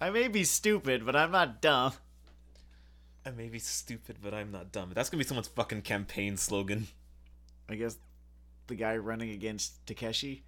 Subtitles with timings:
[0.00, 1.92] I may be stupid, but I'm not dumb.
[3.26, 4.92] I may be stupid, but I'm not dumb.
[4.94, 6.86] That's gonna be someone's fucking campaign slogan.
[7.68, 7.96] I guess
[8.68, 10.42] the guy running against Tekashi.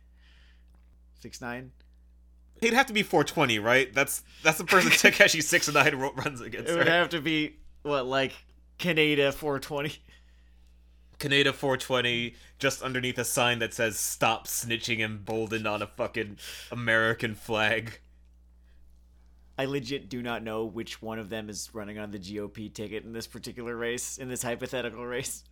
[1.20, 1.72] Six nine.
[2.60, 3.92] He'd have to be 420, right?
[3.92, 6.70] That's that's the person Tekashi Six Nine runs against.
[6.70, 6.88] It would right?
[6.88, 8.32] have to be what like
[8.78, 9.96] Canada 420.
[11.18, 16.38] Canada 420 just underneath a sign that says "Stop snitching" emboldened on a fucking
[16.70, 18.00] American flag.
[19.60, 23.04] I legit do not know which one of them is running on the GOP ticket
[23.04, 25.44] in this particular race, in this hypothetical race.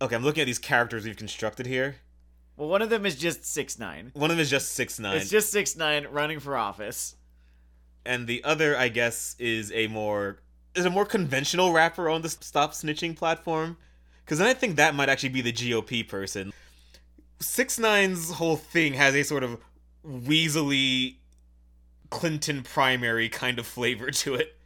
[0.00, 1.96] Okay, I'm looking at these characters we've constructed here.
[2.56, 4.12] Well, one of them is just six nine.
[4.14, 7.16] One of them is just six nine, It's just six nine running for office.
[8.06, 10.38] and the other, I guess, is a more
[10.76, 13.76] is a more conventional rapper on the Stop Snitching platform.
[14.24, 16.52] Because then I think that might actually be the GOP person.
[17.40, 19.58] Six Nine's whole thing has a sort of
[20.06, 21.16] weaselly
[22.10, 24.56] Clinton primary kind of flavor to it.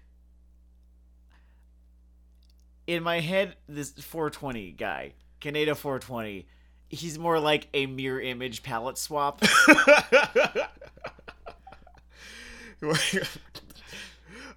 [2.86, 6.46] In my head, this 420 guy, Canada 420,
[6.90, 9.42] he's more like a mirror image palette swap.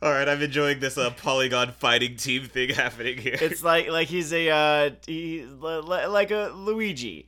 [0.02, 3.38] All right, I'm enjoying this uh, polygon fighting team thing happening here.
[3.40, 7.28] it's like like he's a uh he, li- li- like a Luigi,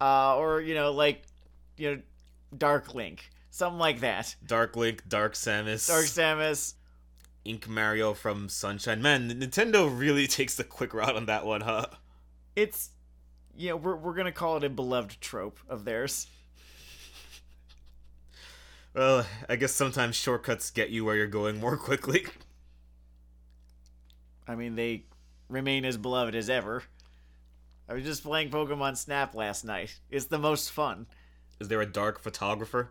[0.00, 1.22] uh or you know like
[1.76, 2.02] you know
[2.56, 4.36] Dark Link, something like that.
[4.46, 6.74] Dark Link, Dark Samus, Dark Samus.
[7.44, 9.00] Ink Mario from Sunshine.
[9.00, 11.86] Man, Nintendo really takes the quick route on that one, huh?
[12.54, 12.90] It's
[13.56, 16.26] you know we're we're gonna call it a beloved trope of theirs.
[18.94, 22.26] Well, I guess sometimes shortcuts get you where you're going more quickly.
[24.48, 25.04] I mean they
[25.48, 26.82] remain as beloved as ever.
[27.88, 30.00] I was just playing Pokemon Snap last night.
[30.10, 31.06] It's the most fun.
[31.60, 32.90] Is there a dark photographer?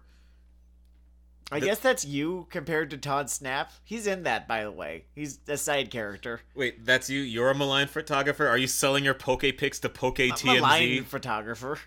[1.51, 3.71] I The- guess that's you compared to Todd Snap.
[3.83, 5.05] He's in that, by the way.
[5.13, 6.41] He's a side character.
[6.55, 7.21] Wait, that's you?
[7.21, 8.47] You're a malign photographer?
[8.47, 10.61] Are you selling your Poke Pics to Poke I'm TMZ?
[10.61, 11.79] line photographer.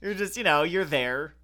[0.00, 1.34] You're just, you know, you're there.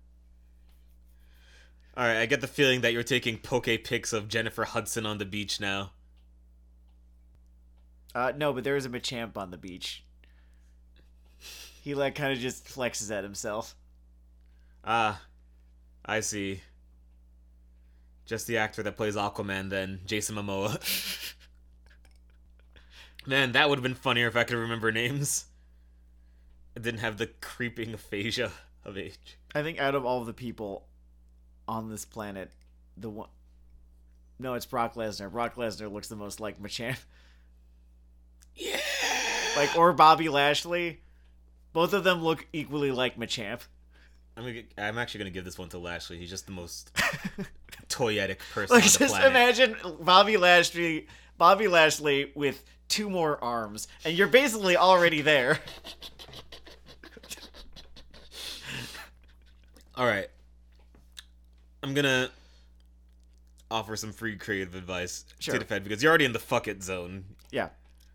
[1.97, 5.19] All right, I get the feeling that you're taking Poke Pics of Jennifer Hudson on
[5.19, 5.91] the beach now.
[8.15, 10.05] Uh, no, but there is a Machamp on the beach.
[11.83, 13.75] He like kind of just flexes at himself.
[14.85, 15.23] Ah,
[16.05, 16.61] I see.
[18.25, 20.78] Just the actor that plays Aquaman, then Jason Momoa.
[23.27, 25.47] Man, that would have been funnier if I could remember names.
[26.77, 28.50] I didn't have the creeping aphasia
[28.84, 29.38] of age.
[29.55, 30.87] I think out of all the people
[31.69, 32.50] on this planet,
[32.97, 33.28] the one.
[34.38, 35.31] No, it's Brock Lesnar.
[35.31, 36.99] Brock Lesnar looks the most like Machamp.
[38.56, 38.81] Yeah.
[39.56, 41.00] Like, or Bobby Lashley.
[41.72, 43.61] Both of them look equally like Machamp.
[44.37, 46.16] I'm gonna, I'm actually gonna give this one to Lashley.
[46.19, 46.91] He's just the most
[47.88, 49.31] toyetic person Like, on the just planet.
[49.31, 51.06] imagine Bobby Lashley,
[51.38, 55.59] Bobby Lashley with two more arms, and you're basically already there.
[59.97, 60.28] All right.
[61.82, 62.31] I'm gonna
[63.70, 65.54] offer some free creative advice Sure.
[65.54, 67.25] to the Fed because you're already in the fuck it zone.
[67.50, 67.69] Yeah,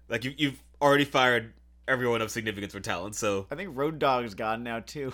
[0.09, 1.53] Like you, you've already fired
[1.87, 3.15] everyone of significance for talent.
[3.15, 5.13] So I think Road Dogg's gone now too.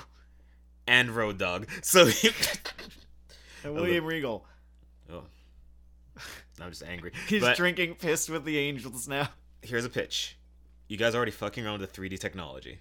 [0.88, 1.68] And Road Dog.
[1.82, 2.08] So
[3.64, 4.46] And William Regal.
[5.12, 5.24] oh,
[6.60, 7.12] I'm just angry.
[7.28, 9.30] He's but drinking pissed with the Angels now.
[9.62, 10.38] here's a pitch.
[10.88, 12.80] You guys are already fucking around with 3D technology.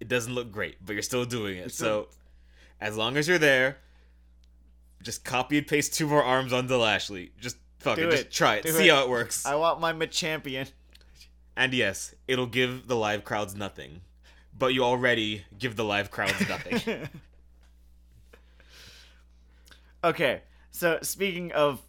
[0.00, 1.72] It doesn't look great, but you're still doing it.
[1.72, 2.08] So
[2.80, 3.78] as long as you're there,
[5.02, 7.32] just copy and paste two more arms onto Lashley.
[7.38, 8.10] Just fuck Do it.
[8.12, 8.64] Just try it.
[8.64, 8.94] Do See it.
[8.94, 9.44] how it works.
[9.44, 10.68] I want my Machampion.
[11.56, 14.00] And yes, it'll give the live crowds nothing.
[14.58, 17.08] But you already give the live crowds nothing.
[20.02, 21.80] okay, so speaking of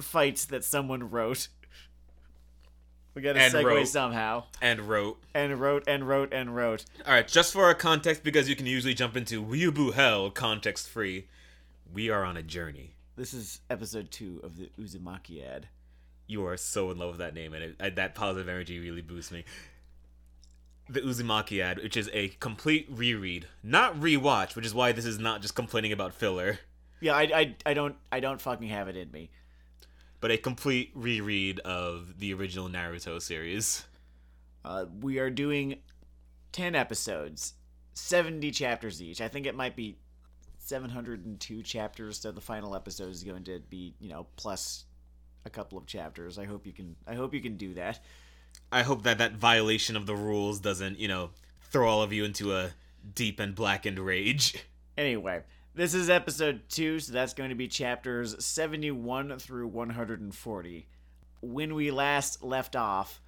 [0.00, 1.48] fights that someone wrote,
[3.14, 3.88] we got to segue wrote.
[3.88, 4.44] somehow.
[4.62, 5.18] and wrote.
[5.34, 6.84] And wrote and wrote and wrote.
[7.06, 11.26] Alright, just for our context, because you can usually jump into Weeaboo Hell context free,
[11.92, 12.94] we are on a journey.
[13.16, 15.68] This is episode two of the Uzumaki ad.
[16.28, 19.32] You are so in love with that name, and it, that positive energy really boosts
[19.32, 19.44] me.
[20.88, 25.18] The Uzumaki ad, which is a complete reread, not rewatch, which is why this is
[25.18, 26.60] not just complaining about filler,
[27.00, 29.30] Yeah, I, I, I don't I don't fucking have it in me.
[30.20, 33.84] but a complete reread of the original Naruto series.
[34.64, 35.80] Uh, we are doing
[36.52, 37.54] ten episodes,
[37.94, 39.20] seventy chapters each.
[39.20, 39.98] I think it might be
[40.58, 42.18] seven hundred and two chapters.
[42.18, 44.86] So the final episode is going to be you know plus
[45.44, 46.38] a couple of chapters.
[46.38, 48.00] I hope you can I hope you can do that.
[48.70, 51.30] I hope that that violation of the rules doesn't, you know,
[51.62, 52.70] throw all of you into a
[53.14, 54.54] deep and blackened rage.
[54.96, 55.42] Anyway,
[55.74, 60.86] This is episode two, so that's going to be chapters 71 through 140.
[61.40, 63.20] When we last left off,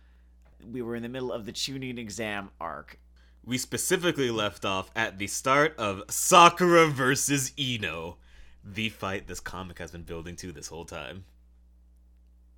[0.69, 2.99] we were in the middle of the Chunin exam arc.
[3.45, 8.17] We specifically left off at the start of Sakura versus Ino,
[8.65, 11.25] the fight this comic has been building to this whole time.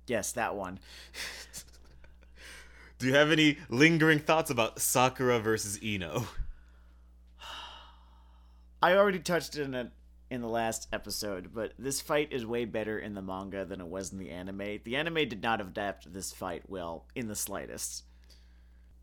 [0.07, 0.79] Yes, that one.
[3.03, 6.25] Do you have any lingering thoughts about Sakura versus Ino?
[8.81, 9.91] I already touched on it
[10.31, 13.87] in the last episode, but this fight is way better in the manga than it
[13.87, 14.79] was in the anime.
[14.85, 18.05] The anime did not adapt this fight well in the slightest.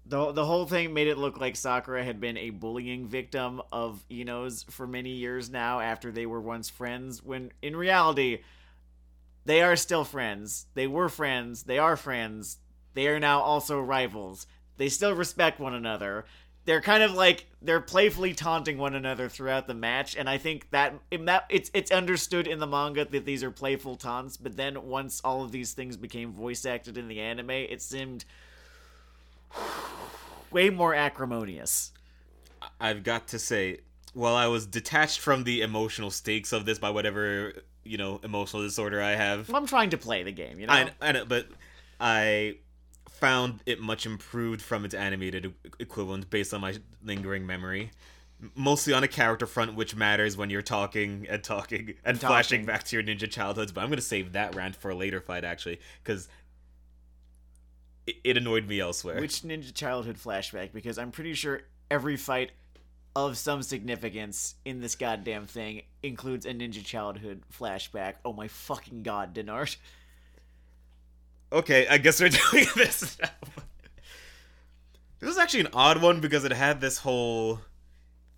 [0.07, 4.03] The, the whole thing made it look like Sakura had been a bullying victim of
[4.09, 8.39] Ino's for many years now after they were once friends, when in reality,
[9.45, 10.69] they are still friends.
[10.73, 11.65] They were friends.
[11.65, 12.57] They are friends.
[12.95, 14.47] They are now also rivals.
[14.77, 16.25] They still respect one another.
[16.65, 20.71] They're kind of like they're playfully taunting one another throughout the match and i think
[20.71, 24.57] that in that it's it's understood in the manga that these are playful taunts but
[24.57, 28.25] then once all of these things became voice acted in the anime it seemed
[30.51, 31.93] way more acrimonious.
[32.81, 33.79] I've got to say
[34.13, 37.53] while i was detached from the emotional stakes of this by whatever
[37.85, 40.73] you know emotional disorder i have i'm trying to play the game you know?
[40.73, 41.47] I, I know but
[42.01, 42.57] i
[43.21, 47.91] found it much improved from its animated equivalent based on my lingering memory.
[48.55, 52.29] Mostly on a character front, which matters when you're talking and talking and talking.
[52.29, 53.71] flashing back to your ninja childhoods.
[53.73, 56.29] But I'm gonna save that rant for a later fight, actually, because
[58.07, 59.21] it, it annoyed me elsewhere.
[59.21, 60.73] Which ninja childhood flashback?
[60.73, 62.53] Because I'm pretty sure every fight
[63.17, 68.15] of some significance in this goddamn thing includes a ninja childhood flashback.
[68.25, 69.77] Oh my fucking god, Denard
[71.53, 73.29] okay, I guess we're doing this now.
[75.21, 77.61] this was actually an odd one because it had this whole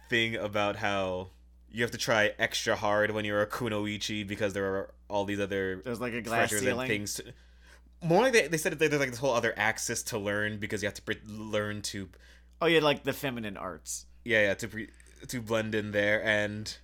[0.09, 1.29] thing about how
[1.71, 5.41] you have to try extra hard when you're a kunoichi because there are all these
[5.41, 6.89] other there's like a glass ceiling.
[6.89, 7.15] things.
[7.15, 7.25] To,
[8.03, 10.83] more like they, they said that there's like this whole other axis to learn because
[10.83, 12.09] you have to pre- learn to.
[12.61, 14.07] Oh yeah, like the feminine arts.
[14.25, 14.91] Yeah, yeah, to pre-
[15.29, 16.77] to blend in there, and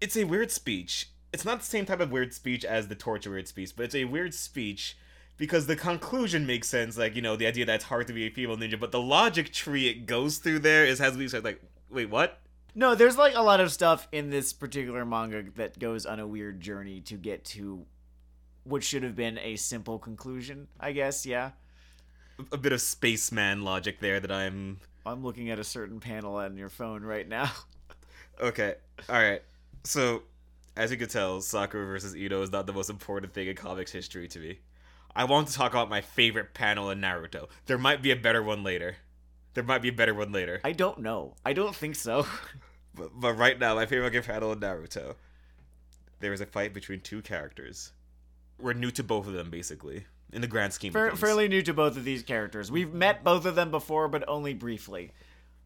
[0.00, 3.30] it's a weird speech it's not the same type of weird speech as the torture
[3.30, 4.96] weird speech, but it's a weird speech
[5.36, 6.96] because the conclusion makes sense.
[6.96, 9.00] Like you know, the idea that it's hard to be a female ninja, but the
[9.00, 12.40] logic tree it goes through there is has me like, wait, what?
[12.74, 16.26] No, there's like a lot of stuff in this particular manga that goes on a
[16.26, 17.86] weird journey to get to
[18.64, 20.68] what should have been a simple conclusion.
[20.78, 21.52] I guess, yeah.
[22.52, 24.80] A bit of spaceman logic there that I'm.
[25.06, 27.50] I'm looking at a certain panel on your phone right now.
[28.40, 28.74] okay,
[29.08, 29.42] all right.
[29.84, 30.22] So
[30.76, 33.90] as you can tell, Sakura versus Ino is not the most important thing in comics
[33.90, 34.58] history to me.
[35.14, 37.48] I want to talk about my favorite panel in Naruto.
[37.64, 38.96] There might be a better one later.
[39.54, 40.60] There might be a better one later.
[40.62, 41.34] I don't know.
[41.44, 42.26] I don't think so.
[42.94, 45.14] but, but right now, my favorite panel in Naruto.
[46.20, 47.92] There is a fight between two characters.
[48.60, 51.20] We're new to both of them, basically, in the grand scheme Fair, of things.
[51.20, 52.70] Fairly new to both of these characters.
[52.70, 55.12] We've met both of them before, but only briefly.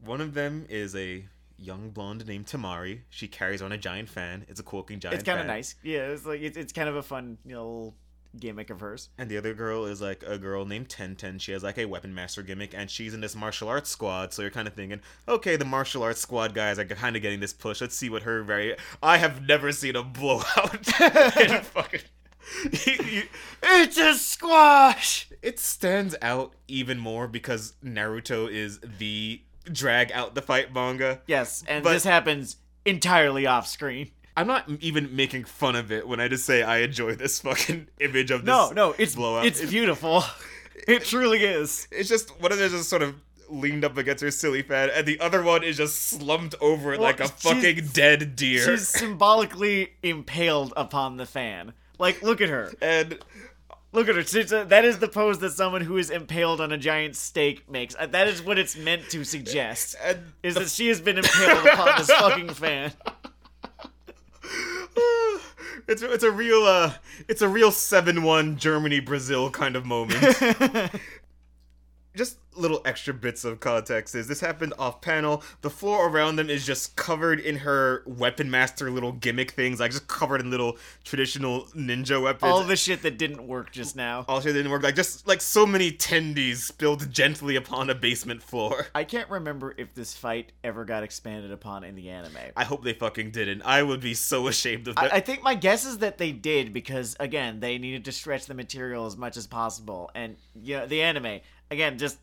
[0.04, 1.24] One of them is a
[1.60, 3.00] young blonde named Temari.
[3.10, 4.44] She carries on a giant fan.
[4.48, 5.02] It's a quilking giant.
[5.02, 5.14] Fan.
[5.14, 5.74] It's kind of nice.
[5.82, 7.94] Yeah, it's like it's, it's kind of a fun you know
[8.38, 9.08] gimmick of hers.
[9.18, 11.40] And the other girl is like a girl named Tenten.
[11.40, 14.32] She has like a weapon master gimmick, and she's in this martial arts squad.
[14.32, 17.40] So you're kind of thinking, okay, the martial arts squad guys are kind of getting
[17.40, 17.80] this push.
[17.80, 18.76] Let's see what her very.
[19.02, 22.00] I have never seen a blowout in fucking.
[22.64, 25.28] it's a squash.
[25.42, 31.20] It stands out even more because Naruto is the drag out the fight manga.
[31.26, 34.10] Yes, and but this happens entirely off screen.
[34.36, 37.88] I'm not even making fun of it when I just say I enjoy this fucking
[38.00, 38.46] image of this.
[38.46, 39.46] No, no, it's blowout.
[39.46, 40.22] It's, it's beautiful.
[40.88, 41.86] It truly is.
[41.90, 43.14] It's just one of them just sort of
[43.50, 47.00] leaned up against her silly fan, and the other one is just slumped over well,
[47.00, 48.64] like a fucking dead deer.
[48.64, 51.74] She's symbolically impaled upon the fan.
[51.98, 52.72] Like, look at her.
[52.80, 53.18] And
[53.92, 54.64] Look at her.
[54.64, 57.96] That is the pose that someone who is impaled on a giant stake makes.
[57.98, 59.96] Uh, that is what it's meant to suggest.
[60.44, 62.92] Is that she has been impaled upon this fucking fan.
[65.88, 66.92] It's it's a real uh
[67.26, 70.22] it's a real seven one Germany Brazil kind of moment.
[72.14, 75.42] Just little extra bits of context is this happened off panel.
[75.62, 79.92] The floor around them is just covered in her weapon master little gimmick things, like
[79.92, 82.50] just covered in little traditional ninja weapons.
[82.50, 84.24] All the shit that didn't work just now.
[84.28, 84.82] All the shit that didn't work.
[84.82, 88.88] Like just like so many tendies spilled gently upon a basement floor.
[88.94, 92.36] I can't remember if this fight ever got expanded upon in the anime.
[92.56, 93.62] I hope they fucking didn't.
[93.62, 95.12] I would be so ashamed of that.
[95.12, 98.46] I, I think my guess is that they did because again they needed to stretch
[98.46, 101.40] the material as much as possible, and yeah, you know, the anime
[101.70, 102.18] again just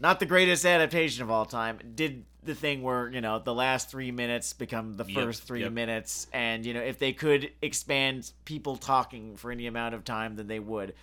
[0.00, 3.90] not the greatest adaptation of all time, did the thing where, you know, the last
[3.90, 5.72] three minutes become the Yep, first three yep.
[5.72, 6.26] minutes.
[6.32, 10.46] And, you know, if they could expand people talking for any amount of time, then
[10.46, 10.94] they would.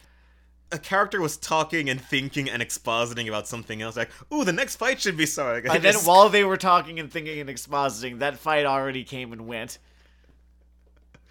[0.72, 3.98] A character was talking and thinking and expositing about something else.
[3.98, 5.70] Like, ooh, the next fight should be starting.
[5.72, 9.48] And then while they were talking and thinking and expositing, that fight already came and
[9.48, 9.80] went.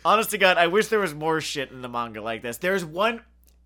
[0.05, 2.57] Honest to God, I wish there was more shit in the manga like this.
[2.59, 3.23] There's one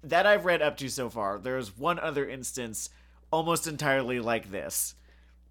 [0.08, 1.38] that I've read up to so far.
[1.38, 2.90] There's one other instance
[3.30, 4.94] almost entirely like this.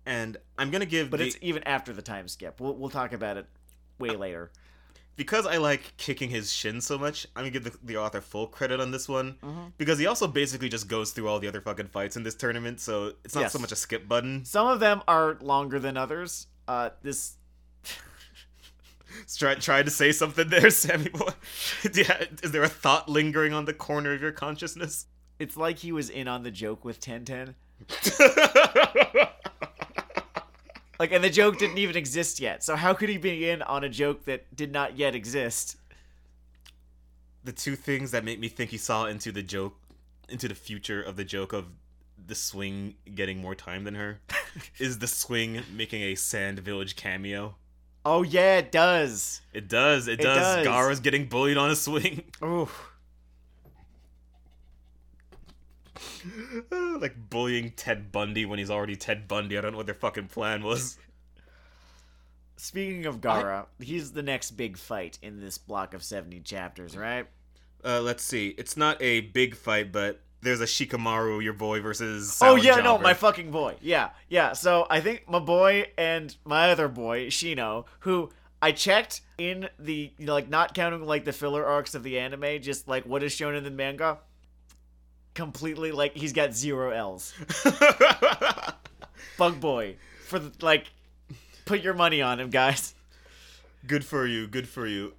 [0.05, 2.60] and I'm gonna give, But the, it's even after the time skip.
[2.60, 3.45] We'll, we'll talk about it
[4.00, 4.51] way later.
[5.15, 7.25] because I like kicking his shin so much.
[7.36, 9.36] I'm gonna give the, the author full credit on this one
[9.77, 12.79] because he also basically just goes through all the other fucking fights in this tournament,
[12.79, 13.53] so it's not Yes.
[13.53, 14.43] so much a skip button.
[14.45, 16.48] Some of them are longer than others.
[16.67, 17.36] Uh, this
[19.38, 21.32] Try try to say something there, Sammy boy.
[21.93, 25.08] yeah, is there a thought lingering on the corner of your consciousness?
[25.39, 27.55] it's like he was in on the joke with Tenten.
[31.00, 32.63] Like, and the joke didn't even exist yet.
[32.63, 35.75] So how could he be in on a joke that did not yet exist?
[37.43, 39.77] the two things that make me think he saw into the joke,
[40.29, 41.65] into the future of the joke of
[42.25, 44.20] the swing getting more time than her,
[44.79, 47.55] is the swing making a Sand Village cameo.
[48.05, 49.41] Oh yeah, it does.
[49.53, 50.07] It does.
[50.07, 50.57] It, It does.
[50.57, 50.67] does.
[50.67, 52.24] Gaara's getting bullied on a swing.
[52.43, 52.67] Ooh.
[57.00, 59.57] like bullying Ted Bundy when he's already Ted Bundy.
[59.57, 60.98] I don't know what their fucking plan was.
[62.57, 67.27] Speaking of Gaara, he's the next big fight in this block of 70 chapters, right?
[67.83, 68.50] Uh, let's see.
[68.57, 72.38] It's not a big fight, but there's a Shikamaru, your boy, versus.
[72.42, 73.76] oh Sound yeah, no, my fucking boy.
[73.82, 74.54] Yeah, yeah.
[74.54, 78.30] So I think my boy and my other boy, Shino, who
[78.62, 82.20] I checked in the you know, like not counting like the filler arcs of the
[82.20, 84.20] anime, just like what is shown in the manga.
[85.34, 87.34] Completely like he's got zero L's.
[89.38, 89.96] Bug boy.
[90.28, 90.86] For the like
[91.66, 92.94] put your money on him, guys.
[93.88, 94.48] good for you.
[94.48, 95.14] Good for you.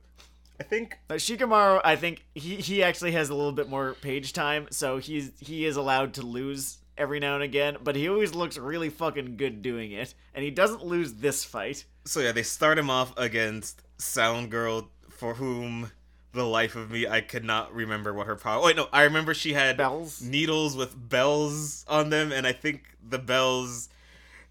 [0.61, 4.32] I think Uh, Shikamaru, I think he, he actually has a little bit more page
[4.32, 8.34] time, so he's he is allowed to lose every now and again, but he always
[8.34, 11.84] looks really fucking good doing it, and he doesn't lose this fight.
[12.04, 12.20] so.
[12.20, 15.90] Yeah, they start him off against Sound Girl, for whom
[16.32, 18.62] the life of me I could not remember what her power.
[18.64, 20.20] Wait, no, I remember she had Bells.
[20.23, 23.88] needles with bells on them, and I think the bells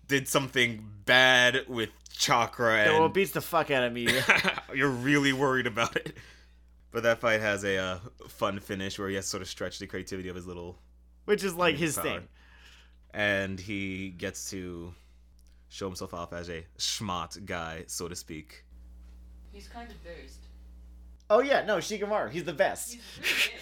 [0.08, 4.08] did something bad with chakra and Oh, it beats the fuck out of me.
[4.76, 6.16] You're really worried about it.
[6.92, 9.80] But that fight has a uh, fun finish where he has to sort of stretch
[9.80, 10.78] the creativity of his little,
[11.26, 12.04] Which is like his Power.
[12.04, 12.28] thing.
[13.14, 14.94] and he gets to
[15.70, 18.64] show himself off as a schmott guy, so to speak.
[19.52, 20.40] He's kind of versed.
[21.32, 22.94] Oh yeah, no, Shikamaru, he's the best.
[22.94, 23.60] He's really.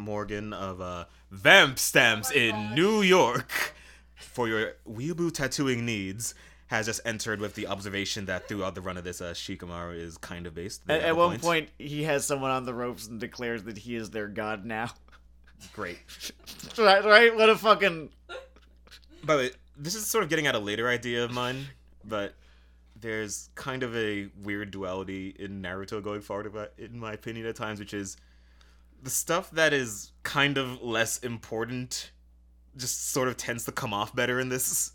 [0.00, 3.74] Morgan of uh, Vamp Stamps in New York
[4.18, 6.34] for your weeaboo tattooing needs
[6.68, 10.18] has just entered with the observation that throughout the run of this, uh, Shikamaru is
[10.18, 10.82] kind of based.
[10.88, 14.10] At, at one point, he has someone on the ropes and declares that he is
[14.10, 14.90] their god now.
[15.72, 15.98] great.
[16.78, 17.34] right, right?
[17.34, 18.10] What a fucking
[19.24, 21.66] By the way, this is sort of getting at a later idea of mine,
[22.04, 22.34] but
[23.00, 27.56] there's kind of a weird duality in Naruto going forward, about- in my opinion, at
[27.56, 28.16] times, which is
[29.02, 32.10] the stuff that is kind of less important
[32.78, 34.92] just sort of tends to come off better in this.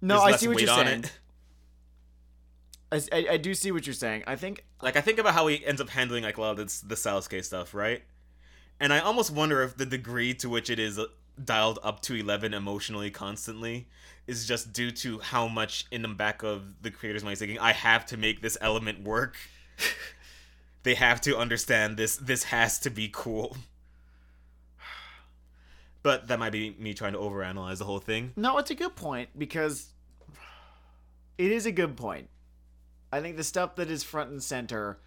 [0.00, 1.04] No, There's I see what you're saying.
[2.90, 4.24] I, I, I- do see what you're saying.
[4.26, 6.56] I think Like I think about how he ends up handling like a lot of
[6.58, 8.02] this, the Sasuke stuff, right?
[8.80, 11.06] And I almost wonder if the degree to which it is uh,
[11.42, 13.88] dialed up to eleven emotionally constantly
[14.26, 17.58] is just due to how much in the back of the creator's mind is thinking,
[17.58, 19.36] I have to make this element work.
[20.82, 22.16] they have to understand this.
[22.16, 23.56] This has to be cool.
[26.02, 28.32] But that might be me trying to overanalyze the whole thing.
[28.36, 29.92] No, it's a good point because
[31.38, 32.28] it is a good point.
[33.12, 34.98] I think the stuff that is front and center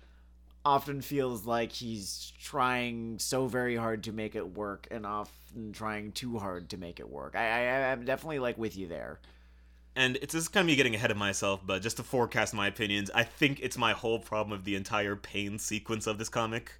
[0.64, 6.12] often feels like he's trying so very hard to make it work and often trying
[6.12, 7.36] too hard to make it work.
[7.36, 9.20] I, I I'm definitely like with you there.
[9.96, 12.68] and it's just kind of me getting ahead of myself, but just to forecast my
[12.68, 16.74] opinions, I think it's my whole problem of the entire pain sequence of this comic.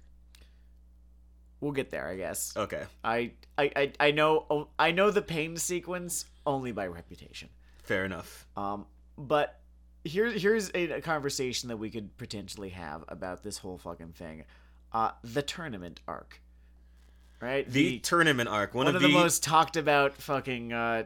[1.60, 2.52] We'll get there, I guess.
[2.56, 7.48] Okay, I, I I I know I know the pain sequence only by reputation.
[7.82, 8.46] fair enough.
[8.56, 8.86] Um,
[9.18, 9.60] but
[10.04, 14.44] here, here's a, a conversation that we could potentially have about this whole fucking thing.
[14.92, 16.40] Uh, the tournament arc,
[17.40, 17.68] right?
[17.68, 21.04] The, tournament arc, one, one of, of the, most talked about fucking uh,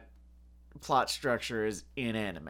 [0.81, 2.49] plot structures in anime.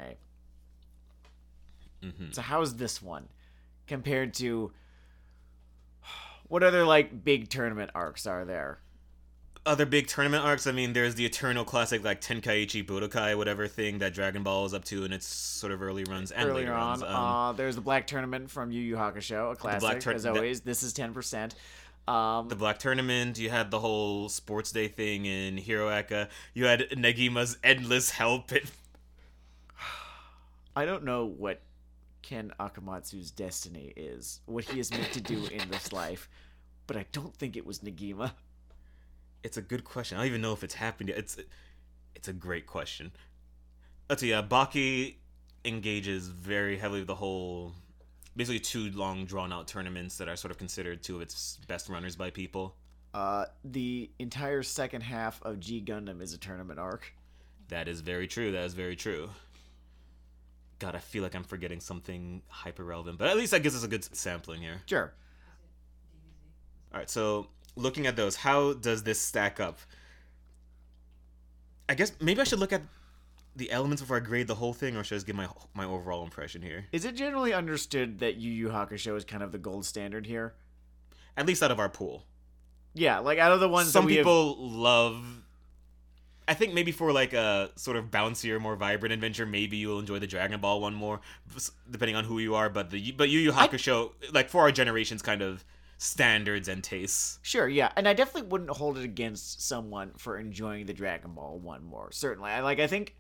[2.03, 2.34] Mhm.
[2.34, 3.27] So how's this one
[3.88, 4.72] compared to
[6.51, 8.79] what other like big tournament arcs are there?
[9.65, 14.00] other big tournament arcs, I mean, there's the eternal classic like Tenkaichi Budokai, whatever thing
[14.00, 16.74] that Dragon Ball is up to in its sort of early runs and Earlier later
[16.74, 17.03] on, runs.
[17.03, 20.36] Um, uh, there's the Black Tournament from Yu Yu Hakusho, a classic Tour- as that-
[20.36, 20.62] always.
[20.62, 21.53] this is ten percent.
[22.08, 26.29] Um, the Black Tournament, you had the whole sports day thing in Hero Aca.
[26.55, 28.65] You had Negima's endless hell pit.
[30.75, 31.62] I don't know what
[32.22, 36.30] Ken Akamatsu's destiny is, what he is meant to do in this life,
[36.88, 38.32] but I don't think it was Negima.
[39.44, 40.18] It's a good question.
[40.18, 41.18] I don't even know if it's happened yet.
[41.18, 41.38] It's
[42.16, 43.12] it's a great question.
[44.10, 44.30] Let's see.
[44.30, 45.16] Yeah, Baki
[45.66, 47.74] engages very heavily with the whole,
[48.36, 51.90] basically two long drawn out tournaments that are sort of considered two of its best
[51.90, 52.75] runners by people.
[53.13, 57.13] Uh, the entire second half of G Gundam is a tournament arc.
[57.70, 58.51] That is very true.
[58.51, 59.30] That is very true.
[60.81, 63.83] God, I feel like I'm forgetting something hyper relevant, but at least that gives us
[63.83, 64.81] a good sampling here.
[64.88, 65.13] Sure.
[66.91, 69.77] All right, so looking at those, how does this stack up?
[71.88, 72.81] I guess maybe I should look at
[73.55, 75.85] the elements before I grade the whole thing, or should I just give my my
[75.85, 76.85] overall impression here?
[76.91, 80.55] Is it generally understood that Yu Yu Hakusho is kind of the gold standard here?
[81.38, 82.25] At least out of our pool.
[82.95, 85.40] Yeah, like out of the ones Some that we have- people love.
[86.48, 90.19] I think maybe for like a sort of bouncier, more vibrant adventure, maybe you'll enjoy
[90.19, 91.21] the Dragon Ball one more,
[91.89, 92.69] depending on who you are.
[92.69, 95.63] But the but Yu Yu Hakusho, like for our generation's kind of
[95.98, 97.38] standards and tastes.
[97.43, 101.60] Sure, yeah, and I definitely wouldn't hold it against someone for enjoying the Dragon Ball
[101.60, 102.12] one more.
[102.12, 102.79] Certainly, I like.
[102.79, 103.15] I think,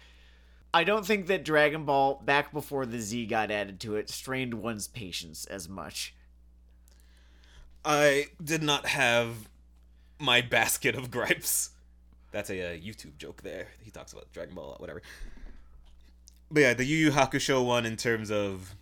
[0.73, 4.55] I don't think that Dragon Ball back before the Z got added to it strained
[4.55, 6.15] one's patience as much.
[7.85, 9.47] I did not have
[10.17, 11.71] my basket of gripes.
[12.31, 13.67] That's a, uh YouTube joke there.
[13.83, 15.01] He talks about Dragon Ball, whatever.
[16.49, 18.75] But yeah, the Yu Yu Hakusho one in terms of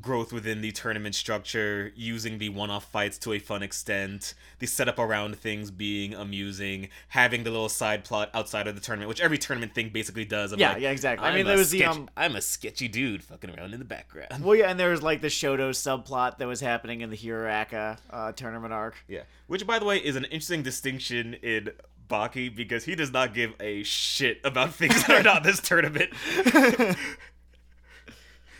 [0.00, 4.98] growth within the tournament structure, using the one-off fights to a fun extent, the setup
[4.98, 9.38] around things being amusing, having the little side plot outside of the tournament, which every
[9.38, 10.54] tournament thing basically does.
[10.56, 11.24] Yeah, like, yeah, exactly.
[11.26, 13.78] I I'm mean, a there was the, um- I'm a sketchy dude fucking around in
[13.78, 14.44] the background.
[14.44, 17.48] Well, yeah, and there was like the Shoto subplot that was happening in the Hero
[17.50, 18.96] Aca uh, tournament arc.
[19.08, 19.22] Yeah.
[19.46, 21.70] Which, by the way, is an interesting distinction in
[22.08, 26.10] Baki because he does not give a shit about things that are not this tournament.
[26.36, 26.98] it's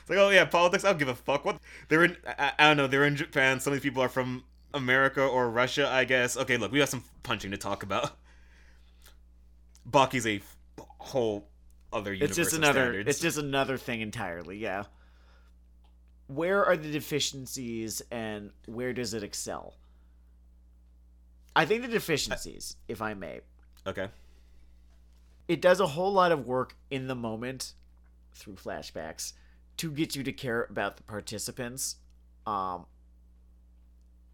[0.08, 0.84] like, oh yeah, politics.
[0.84, 1.44] I don't give a fuck.
[1.44, 2.16] What they're in?
[2.26, 2.86] I, I don't know.
[2.86, 3.60] They're in Japan.
[3.60, 6.36] Some of these people are from America or Russia, I guess.
[6.36, 8.16] Okay, look, we got some punching to talk about.
[9.88, 10.56] Baki's a f-
[10.98, 11.48] whole
[11.92, 12.36] other universe.
[12.38, 12.80] It's just another.
[12.80, 13.08] standards.
[13.08, 14.58] It's just another thing entirely.
[14.58, 14.84] Yeah.
[16.28, 19.74] Where are the deficiencies, and where does it excel?
[21.56, 23.40] I think the deficiencies, if I may,
[23.86, 24.08] okay.
[25.48, 27.72] it does a whole lot of work in the moment
[28.34, 29.32] through flashbacks
[29.78, 31.96] to get you to care about the participants
[32.46, 32.86] um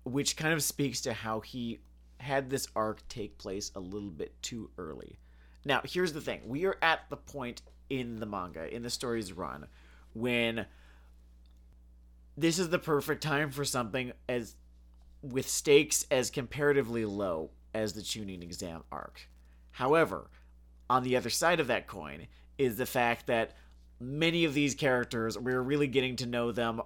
[0.04, 1.78] which kind of speaks to how he
[2.18, 5.16] had this arc take place a little bit too early.
[5.64, 6.40] Now here's the thing.
[6.44, 9.66] We are at the point in the manga in the story's run
[10.12, 10.66] when
[12.36, 14.56] this is the perfect time for something as
[15.22, 19.28] with stakes as comparatively low as the Chunin exam arc
[19.70, 20.30] however
[20.90, 22.26] on the other side of that coin
[22.58, 23.56] is the fact that
[23.98, 26.80] many of these characters we're really getting to know them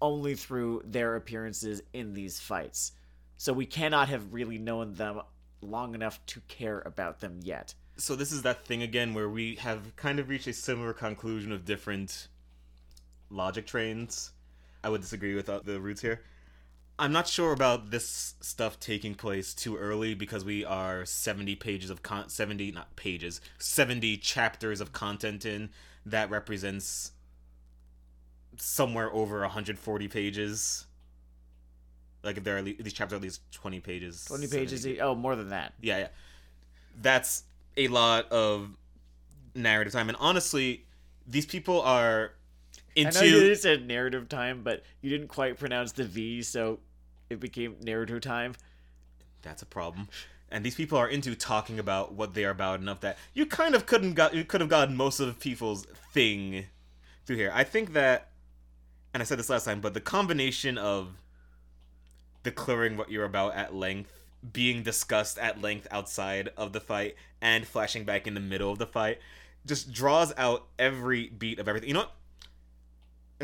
[0.00, 2.92] only through their appearances in these fights.
[3.36, 5.22] So we cannot have really known them
[5.60, 7.74] long enough to care about them yet.
[7.96, 11.52] so this is that thing again where we have kind of reached a similar conclusion
[11.52, 12.28] of different
[13.30, 14.32] logic trains.
[14.82, 16.20] I would disagree with uh, the roots here.
[16.98, 21.90] I'm not sure about this stuff taking place too early because we are 70 pages
[21.90, 25.70] of con 70 not pages 70 chapters of content in
[26.06, 27.10] that represents
[28.56, 30.86] somewhere over 140 pages.
[32.22, 34.24] Like if there are these chapters are at least 20 pages.
[34.26, 34.86] 20 70 pages.
[34.86, 35.74] e- Oh, more than that.
[35.80, 36.08] yeah, yeah.
[37.02, 37.42] That's
[37.76, 38.76] a lot of
[39.54, 40.08] narrative time.
[40.08, 40.84] And honestly,
[41.26, 42.32] these people are
[42.96, 46.80] I know you said narrative time, but you didn't quite pronounce the V, so
[47.30, 48.54] it became narrative time.
[49.42, 50.08] that's a problem.
[50.50, 53.74] And these people are into talking about what they are about enough that you kind
[53.74, 56.66] of couldn't got you could have gotten most of people's thing
[57.26, 57.50] through here.
[57.52, 58.30] I think that
[59.12, 61.16] and I said this last time, but the combination of
[62.42, 64.12] declaring what you're about at length,
[64.52, 68.78] being discussed at length outside of the fight, and flashing back in the middle of
[68.78, 69.18] the fight
[69.66, 71.88] just draws out every beat of everything.
[71.88, 72.14] You know what?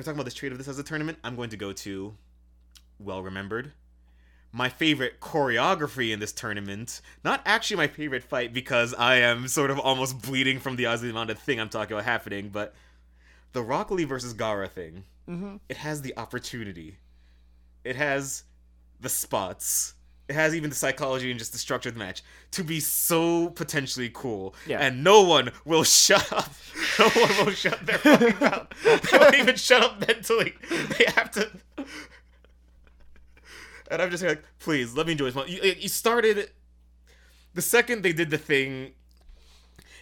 [0.01, 1.19] I'm talking about this trade of this as a tournament.
[1.23, 2.15] I'm going to go to
[2.99, 3.73] well remembered.
[4.51, 7.03] My favorite choreography in this tournament.
[7.23, 11.03] Not actually my favorite fight because I am sort of almost bleeding from the odds
[11.03, 12.75] of the amount of thing I'm talking about happening, but
[13.53, 15.57] the Rock Lee versus Gaara thing Mm-hmm.
[15.69, 16.97] it has the opportunity.
[17.85, 18.45] It has
[19.01, 19.95] the spots.
[20.31, 23.51] It has even the psychology and just the structure of the match to be so
[23.51, 24.55] potentially cool.
[24.65, 24.79] Yeah.
[24.79, 26.53] And no one will shut up.
[27.01, 28.69] No one will shut their fucking mouth.
[28.85, 30.55] They won't even shut up mentally.
[30.71, 31.51] They have to.
[33.93, 35.53] And I'm just like, please, let me enjoy this moment.
[35.53, 36.53] You, you started.
[37.55, 38.93] The second they did the thing.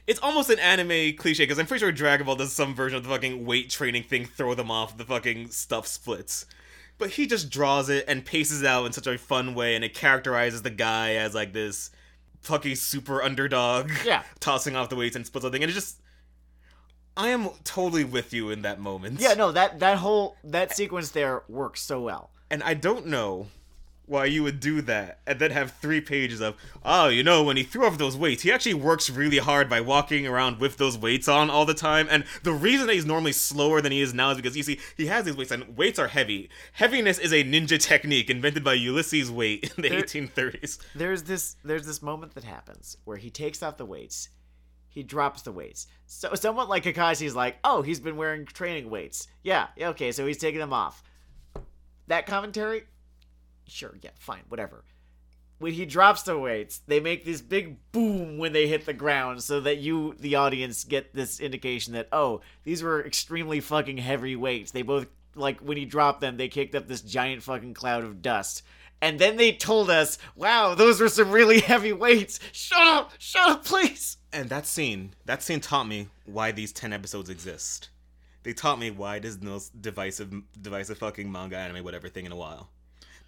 [0.07, 3.05] It's almost an anime cliche because I'm pretty sure Dragon Ball does some version of
[3.05, 6.45] the fucking weight training thing, throw them off, the fucking stuff splits.
[6.99, 9.85] But he just draws it and paces it out in such a fun way, and
[9.85, 11.91] it characterizes the guy as like this
[12.43, 14.23] fucking super underdog, Yeah.
[14.41, 16.01] tossing off the weights and splits something, and it just.
[17.17, 19.19] I am totally with you in that moment.
[19.21, 22.31] Yeah, no, that that whole that sequence there works so well.
[22.51, 23.49] And I don't know
[24.09, 27.57] why you would do that and then have three pages of, oh, you know, when
[27.57, 30.97] he threw off those weights, he actually works really hard by walking around with those
[30.97, 32.07] weights on all the time.
[32.11, 34.81] And the reason that he's normally slower than he is now is because you see,
[34.97, 36.49] he has these weights, and weights are heavy.
[36.73, 40.79] Heaviness is a ninja technique invented by Ulysses Weight in the There- 1830s.
[40.95, 44.29] There's this there's this moment that happens where he takes off the weights,
[44.89, 45.87] he drops the weights.
[46.07, 49.29] So somewhat like Kakashi's like, oh, he's been wearing training weights.
[49.43, 51.03] Yeah, yeah, okay, so he's taking them off.
[52.07, 52.85] That commentary,
[53.71, 54.85] sure, yeah, fine, whatever.
[55.59, 59.43] When he drops the weights, they make this big boom when they hit the ground,
[59.43, 64.37] so that you, the audience, get this indication that oh, these were extremely fucking heavy
[64.37, 64.71] weights.
[64.71, 68.23] They both like when he dropped them, they kicked up this giant fucking cloud of
[68.23, 68.63] dust.
[69.01, 72.41] And then they told us, wow, those were some really heavy weights.
[72.53, 73.13] Shut up!
[73.19, 74.17] Shut up, please!
[74.33, 77.91] And that scene, that scene taught me why these 10 episodes exist.
[78.43, 82.37] They taught me why there's no divisive, divisive fucking manga, anime, whatever thing in a
[82.37, 82.71] while.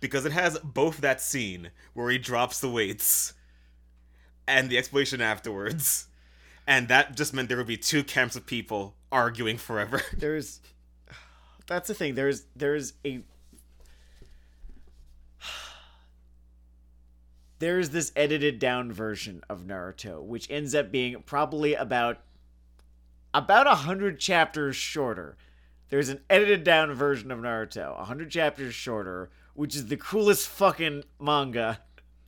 [0.00, 3.34] Because it has both that scene where he drops the weights
[4.48, 6.06] and the explanation afterwards.
[6.66, 10.02] And that just meant there would be two camps of people arguing forever.
[10.16, 10.60] There's.
[11.66, 12.14] That's the thing.
[12.14, 13.22] There's there's a.
[17.58, 22.20] There's this edited down version of Naruto, which ends up being probably about
[23.34, 25.36] about a hundred chapters shorter.
[25.90, 30.48] There's an edited down version of Naruto, a hundred chapters shorter, which is the coolest
[30.48, 31.80] fucking manga.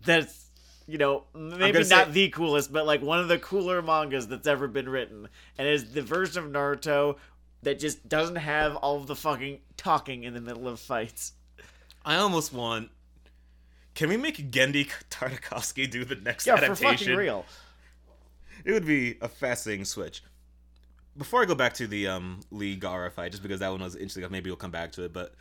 [0.05, 0.47] That's
[0.87, 4.47] you know maybe not say- the coolest, but like one of the cooler mangas that's
[4.47, 7.17] ever been written, and is the version of Naruto
[7.63, 11.33] that just doesn't have all of the fucking talking in the middle of fights.
[12.05, 12.91] I almost want.
[13.95, 16.97] Can we make Genndy Tartakovsky do the next Yeah, for adaptation?
[16.99, 17.45] fucking real.
[18.65, 20.23] It would be a fascinating switch.
[21.17, 23.95] Before I go back to the um, Lee Gaara fight, just because that one was
[23.95, 25.13] interesting, maybe we'll come back to it.
[25.13, 25.35] But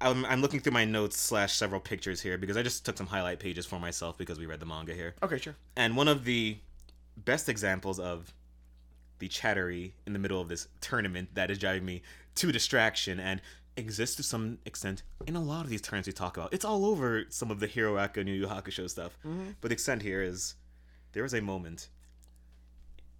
[0.00, 3.06] I'm, I'm looking through my notes slash several pictures here because I just took some
[3.06, 5.14] highlight pages for myself because we read the manga here.
[5.22, 5.56] Okay, sure.
[5.76, 6.58] And one of the
[7.16, 8.32] best examples of
[9.18, 12.02] the chattery in the middle of this tournament that is driving me
[12.36, 13.40] to distraction and
[13.76, 16.52] exists to some extent in a lot of these tournaments we talk about.
[16.52, 19.16] It's all over some of the Hero Aka New Yu Hakusho stuff.
[19.26, 19.50] Mm-hmm.
[19.60, 20.54] But the extent here is
[21.12, 21.88] there is a moment,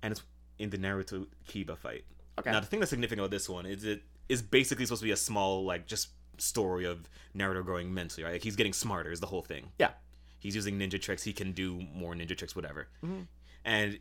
[0.02, 0.22] and it's
[0.58, 2.04] in the Naruto Kiba fight.
[2.38, 2.50] Okay.
[2.50, 5.12] Now the thing that's significant about this one is it is basically supposed to be
[5.12, 6.08] a small like just
[6.40, 8.32] story of Naruto growing mentally, right?
[8.32, 9.72] Like he's getting smarter is the whole thing.
[9.78, 9.90] Yeah.
[10.38, 11.22] he's using ninja tricks.
[11.22, 12.88] He can do more ninja tricks whatever.
[13.04, 13.22] Mm-hmm.
[13.64, 13.98] And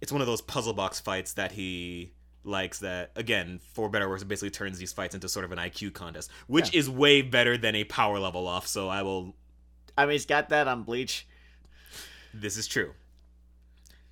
[0.00, 4.08] it's one of those puzzle box fights that he likes that again for better or
[4.08, 7.20] worse it basically turns these fights into sort of an iq contest which is way
[7.20, 9.34] better than a power level off so i will
[9.96, 11.26] I mean, he's got that on Bleach.
[12.32, 12.94] this is true.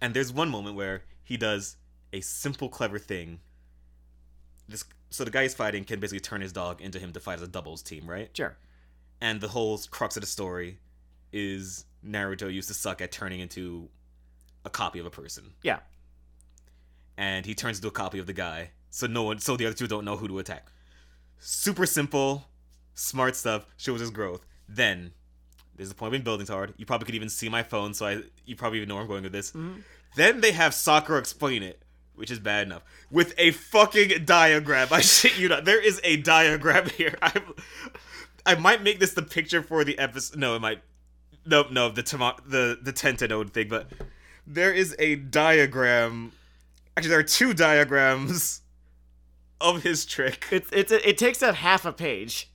[0.00, 1.76] And there's one moment where he does
[2.12, 3.40] a simple clever thing.
[4.68, 7.34] This so the guy he's fighting can basically turn his dog into him to fight
[7.36, 8.56] as a doubles team right Sure.
[9.20, 10.78] and the whole crux of the story
[11.32, 13.88] is Naruto used to suck at turning into
[14.64, 15.80] a copy of a person, Yeah.
[17.16, 19.74] and he turns into a copy of the guy, so no one, so the other
[19.74, 20.68] two don't know who to attack.
[21.38, 22.48] Super simple,
[22.94, 24.44] smart stuff shows his growth.
[24.68, 25.12] Then
[25.76, 26.74] there's the point when building hard.
[26.76, 29.08] You probably could even see my phone, so I you probably even know where I'm
[29.08, 29.50] going with this.
[29.52, 29.80] Mm-hmm.
[30.16, 31.82] Then they have Sakura explain it,
[32.18, 34.88] which is bad enough, with a fucking diagram.
[34.90, 35.64] I shit you not.
[35.64, 37.16] There is a diagram here.
[37.22, 37.40] I
[38.44, 40.38] I might make this the picture for the episode.
[40.38, 40.80] No, it might.
[41.46, 43.90] Nope, no, the tama- the the tentanode thing, but
[44.46, 46.32] there is a diagram.
[46.96, 48.62] Actually, there are two diagrams
[49.60, 52.50] of his trick, It's it's it takes up half a page.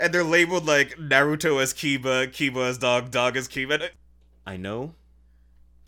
[0.00, 3.88] and they're labeled like Naruto as Kiba, Kiba as dog, dog as Kiba.
[4.46, 4.94] I know,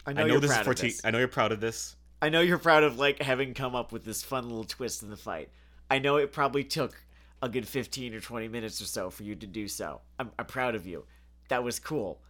[0.06, 1.00] I I know, know, you're this is proud for of this.
[1.04, 1.96] I know you're proud of this.
[2.20, 5.10] I know you're proud of like having come up with this fun little twist in
[5.10, 5.50] the fight.
[5.90, 6.94] I know it probably took
[7.42, 10.00] a good 15 or 20 minutes or so for you to do so.
[10.18, 11.04] I'm, I'm proud of you.
[11.48, 12.20] That was cool.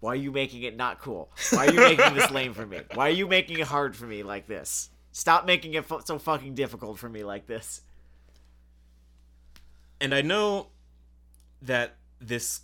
[0.00, 1.30] Why are you making it not cool?
[1.50, 2.80] Why are you making this lame for me?
[2.94, 4.90] Why are you making it hard for me like this?
[5.12, 7.82] Stop making it fu- so fucking difficult for me like this.
[10.00, 10.68] And I know
[11.62, 12.60] that this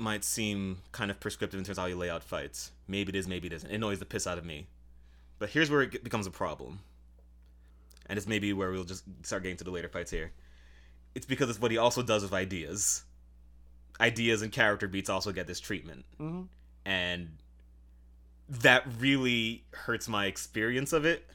[0.00, 2.72] might seem kind of prescriptive in terms of how you lay out fights.
[2.88, 3.70] Maybe it is, maybe it isn't.
[3.70, 4.66] It annoys the piss out of me.
[5.38, 6.80] But here's where it becomes a problem.
[8.06, 10.32] And it's maybe where we'll just start getting to the later fights here.
[11.14, 13.04] It's because it's what he also does with ideas.
[14.00, 16.04] Ideas and character beats also get this treatment.
[16.18, 16.48] Mhm.
[16.84, 17.38] And
[18.48, 21.28] that really hurts my experience of it.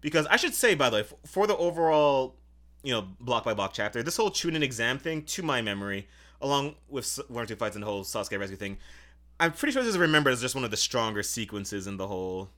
[0.00, 2.36] Because I should say, by the way, for the overall,
[2.82, 6.08] you know, block by block chapter, this whole Chunin exam thing, to my memory,
[6.40, 8.78] along with one or two fights and the whole Sasuke rescue thing,
[9.38, 12.06] I'm pretty sure this is remembered as just one of the stronger sequences in the
[12.08, 12.50] whole.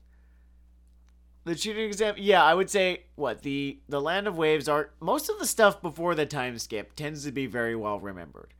[1.45, 4.91] The Chunin exam, yeah, I would say what the the Land of Waves are.
[5.01, 8.53] Most of the stuff before the time skip tends to be very well remembered.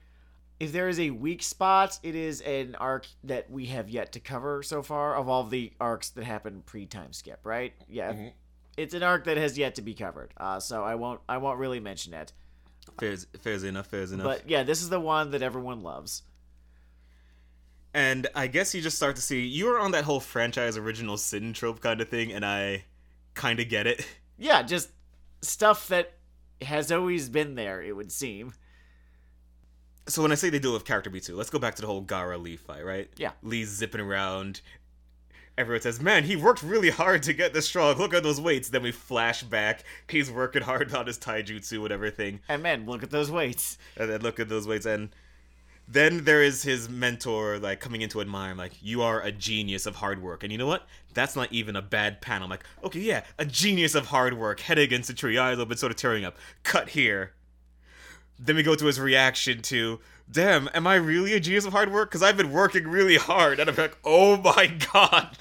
[0.60, 4.20] If there is a weak spot, it is an arc that we have yet to
[4.20, 7.74] cover so far of all the arcs that happened pre time skip, right?
[7.88, 8.34] Yeah, Mhm.
[8.76, 10.34] it's an arc that has yet to be covered.
[10.36, 12.34] Uh, so I won't I won't really mention it.
[13.00, 14.26] Fair's, fair's enough, fair's enough.
[14.26, 16.24] But yeah, this is the one that everyone loves.
[17.94, 21.18] And I guess you just start to see you were on that whole franchise original
[21.18, 22.86] sin trope kind of thing, and I
[23.34, 24.06] kind of get it.
[24.36, 24.90] Yeah, just
[25.44, 26.14] stuff that
[26.64, 27.84] has always been there.
[27.84, 28.52] It would seem.
[30.08, 31.82] So when I say they do it with character beats too, let's go back to
[31.82, 33.10] the whole Gaara Lee fight, right?
[33.16, 33.32] Yeah.
[33.44, 34.62] Lee's zipping around.
[35.58, 37.98] Everyone says, "Man, he worked really hard to get this strong.
[37.98, 39.84] Look at those weights." Then we flash back.
[40.08, 42.40] He's working hard on his taijutsu, whatever thing.
[42.50, 43.78] And man, look at those weights.
[43.96, 45.10] And then look at those weights, and
[45.88, 49.32] then there is his mentor, like coming in to admire him, like, "You are a
[49.32, 50.88] genius of hard work." And you know what?
[51.14, 52.46] That's not even a bad panel.
[52.46, 54.62] I'm like, okay, yeah, a genius of hard work.
[54.62, 56.38] Head against the tree, eyes bit, sort of tearing up.
[56.64, 57.34] Cut here.
[58.40, 60.00] Then we go to his reaction to,
[60.32, 62.10] "Damn, am I really a genius of hard work?
[62.10, 65.38] Because I've been working really hard." And I'm like, "Oh my god."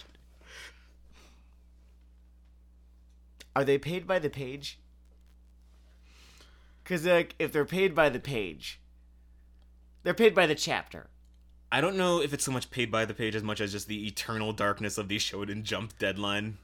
[3.55, 4.79] Are they paid by the page?
[6.83, 8.81] Because like, if they're paid by the page,
[10.03, 11.09] they're paid by the chapter.
[11.71, 13.88] I don't know if it's so much paid by the page as much as just
[13.88, 16.59] the eternal darkness of the Shonen Jump deadline.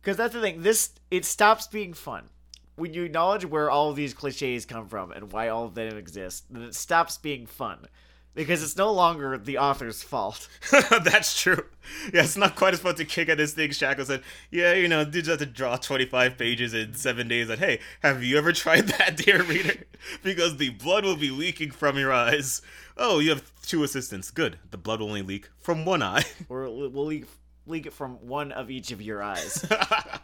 [0.00, 0.62] Because that's the thing.
[0.62, 2.28] This it stops being fun
[2.76, 5.96] when you acknowledge where all of these cliches come from and why all of them
[5.96, 6.44] exist.
[6.50, 7.86] Then it stops being fun
[8.34, 10.48] because it's no longer the author's fault.
[10.70, 11.64] That's true.
[12.12, 13.70] Yeah, it's not quite as fun to kick at this thing.
[13.70, 17.48] Shackle said, "Yeah, you know, did you have to draw twenty-five pages in seven days?"
[17.48, 19.74] And hey, have you ever tried that, dear reader?
[20.22, 22.60] Because the blood will be leaking from your eyes.
[22.96, 24.30] Oh, you have two assistants.
[24.30, 24.58] Good.
[24.70, 26.24] The blood will only leak from one eye.
[26.48, 27.26] Or it will leak,
[27.66, 29.64] leak it from one of each of your eyes.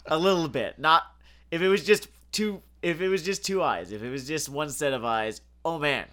[0.07, 0.79] a little bit.
[0.79, 1.03] Not
[1.51, 2.63] if it was just two.
[2.83, 3.93] If it was just two eyes.
[3.93, 5.41] If it was just one set of eyes.
[5.65, 6.07] Oh man,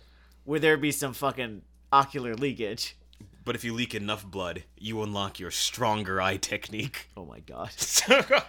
[0.45, 2.95] would there be some fucking ocular leakage?
[3.47, 7.07] but if you leak enough blood, you unlock your stronger eye technique.
[7.15, 7.71] Oh my god.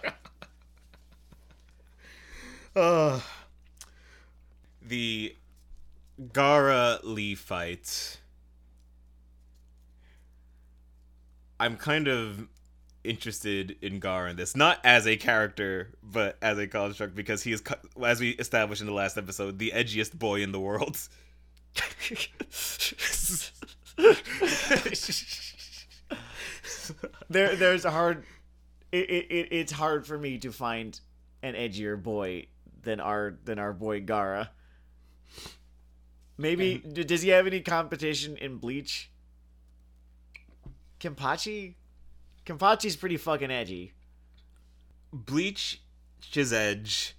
[2.75, 3.21] uh,
[4.85, 5.37] the
[6.21, 8.19] Gaara Lee fight.
[11.61, 12.49] I'm kind of
[13.03, 17.53] interested in Gaara in this, not as a character, but as a construct, because he
[17.53, 17.63] is,
[18.03, 20.97] as we established in the last episode, the edgiest boy in the world.
[27.29, 28.23] there, there's a hard.
[28.91, 30.99] It, it, it, it's hard for me to find
[31.43, 32.47] an edgier boy
[32.81, 34.49] than our than our boy Gaara.
[36.37, 39.11] Maybe d does he have any competition in Bleach?
[40.99, 41.75] Kenpachi?
[42.49, 43.93] Kenpachi's pretty fucking edgy.
[45.13, 45.81] Bleach
[46.31, 47.15] his edge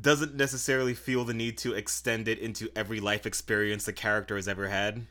[0.00, 4.48] doesn't necessarily feel the need to extend it into every life experience the character has
[4.48, 5.06] ever had.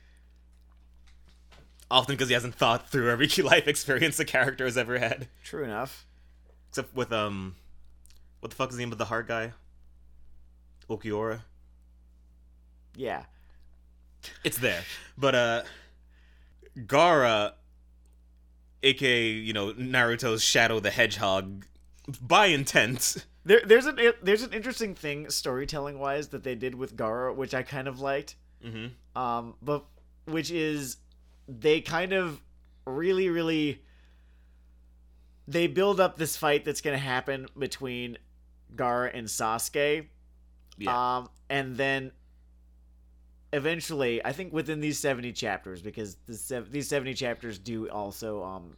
[1.89, 5.27] Often because he hasn't thought through every life experience the character has ever had.
[5.43, 6.05] True enough.
[6.69, 7.55] Except with um
[8.39, 9.53] what the fuck is the name of the hard guy?
[10.89, 11.41] Ulquiorra?
[12.95, 13.25] Yeah.
[14.43, 14.83] It's there.
[15.15, 15.63] But uh
[16.75, 17.53] Gaara
[18.83, 21.65] aka, you know, Naruto's Shadow the Hedgehog
[22.21, 23.25] by intent.
[23.45, 27.53] There, there's an there's an interesting thing storytelling wise that they did with Gaara, which
[27.53, 28.37] I kind of liked.
[28.63, 29.19] Mm-hmm.
[29.21, 29.83] um but
[30.23, 30.95] which is
[31.49, 32.39] they kind of
[32.85, 33.81] really really
[35.45, 38.17] they build up this fight that's going to happen between
[38.73, 40.07] Gaara and Sasuke
[40.77, 41.17] Yeah.
[41.17, 42.13] um and then
[43.53, 48.43] eventually I think within these 70 chapters because the sev- these 70 chapters do also
[48.43, 48.75] um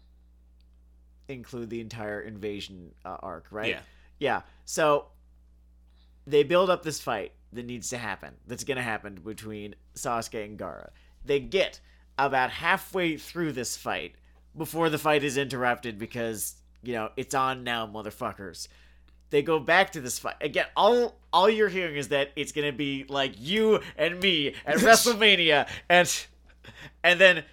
[1.27, 3.69] include the entire invasion uh, arc, right?
[3.69, 3.79] Yeah.
[4.19, 4.41] Yeah.
[4.65, 5.07] So
[6.27, 8.33] they build up this fight that needs to happen.
[8.47, 10.89] That's going to happen between Sasuke and Gaara.
[11.23, 11.79] They get
[12.17, 14.15] about halfway through this fight
[14.55, 18.67] before the fight is interrupted because, you know, it's on now, motherfuckers.
[19.29, 20.65] They go back to this fight again.
[20.75, 25.67] All all you're hearing is that it's gonna be like you and me at WrestleMania,
[25.89, 26.25] and
[27.03, 27.43] and then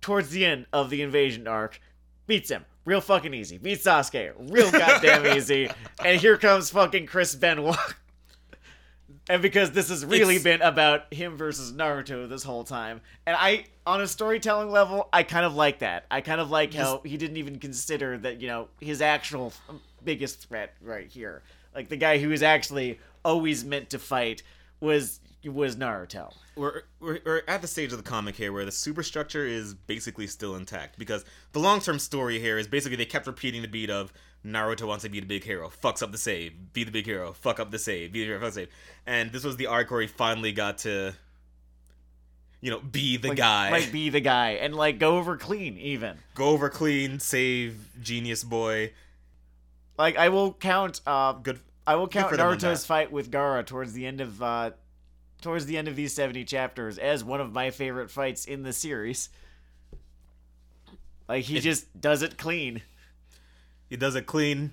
[0.00, 1.80] towards the end of the invasion arc,
[2.26, 3.58] beats him real fucking easy.
[3.58, 5.70] Beats Sasuke real goddamn easy,
[6.04, 7.76] and here comes fucking Chris Benoit.
[9.28, 13.00] And because this has really It's- been about him versus Naruto this whole time.
[13.24, 16.06] And I, on a storytelling level, I kind of like that.
[16.10, 19.52] I kind of like how he didn't even consider that, you know, his actual
[20.04, 21.42] biggest threat right here.
[21.74, 24.42] Like the guy who was actually always meant to fight
[24.80, 26.32] was was Naruto.
[26.54, 30.28] we're, we're, we're at the stage of the comic here where the superstructure is basically
[30.28, 34.12] still intact because the long-term story here is basically they kept repeating the beat of
[34.46, 37.32] Naruto wants to be the big hero, fucks up the save, be the big hero,
[37.32, 38.68] fuck up the save, be the hero, fuck the save,
[39.04, 41.12] and this was the arc where he finally got to,
[42.60, 45.76] you know, be the Like, guy, Like be the guy and like go over clean
[45.78, 46.18] even.
[46.34, 48.92] go over clean, save Genius Boy.
[49.98, 51.60] Like I will count uh Good.
[51.86, 54.70] I will count for them on Naruto's fight with Gaara towards the end of uh
[55.40, 58.72] towards the end of these 70 chapters as one of my favorite fights in the
[58.72, 59.28] series.
[61.28, 62.82] Like he It- just does it clean.
[63.88, 64.72] He does it clean.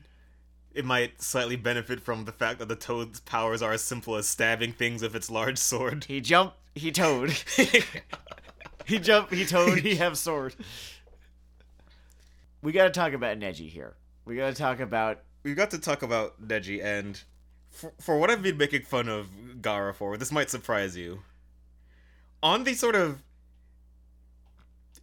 [0.74, 4.28] It might slightly benefit from the fact that the toad's powers are as simple as
[4.30, 6.06] stabbing things with its large sword.
[6.06, 7.32] He jump, he toad.
[8.86, 10.56] he jump, he toad, he have sword.
[12.62, 13.96] We got to talk about Neji here.
[14.30, 17.20] We got to talk about we got to talk about Neji, and
[17.72, 19.28] for, for what I've been making fun of
[19.60, 21.24] Gaara for, this might surprise you.
[22.44, 23.24] On the sort of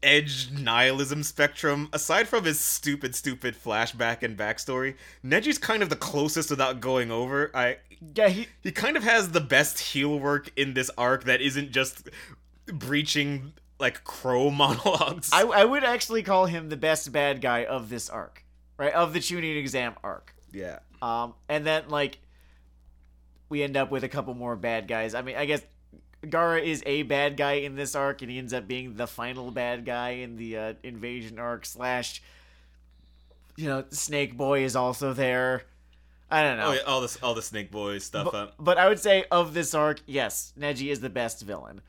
[0.00, 5.96] edge nihilism spectrum, aside from his stupid, stupid flashback and backstory, Neji's kind of the
[5.96, 7.50] closest without going over.
[7.52, 7.78] I
[8.14, 11.72] yeah, he he kind of has the best heel work in this arc that isn't
[11.72, 12.08] just
[12.66, 15.30] breaching like crow monologues.
[15.32, 18.44] I, I would actually call him the best bad guy of this arc,
[18.78, 18.92] right?
[18.92, 20.34] Of the Chunin exam arc.
[20.52, 20.78] yeah.
[21.02, 22.18] Um, and then like
[23.48, 25.14] we end up with a couple more bad guys.
[25.14, 25.62] I mean, I guess
[26.24, 29.50] Gaara is a bad guy in this arc, and he ends up being the final
[29.50, 31.66] bad guy in the uh, invasion arc.
[31.66, 32.22] Slash,
[33.56, 35.62] you know, Snake Boy is also there.
[36.30, 38.30] I don't know, Oh, yeah, all this, all the Snake Boys stuff.
[38.32, 41.82] but, but I would say of this arc, yes, Neji is the best villain.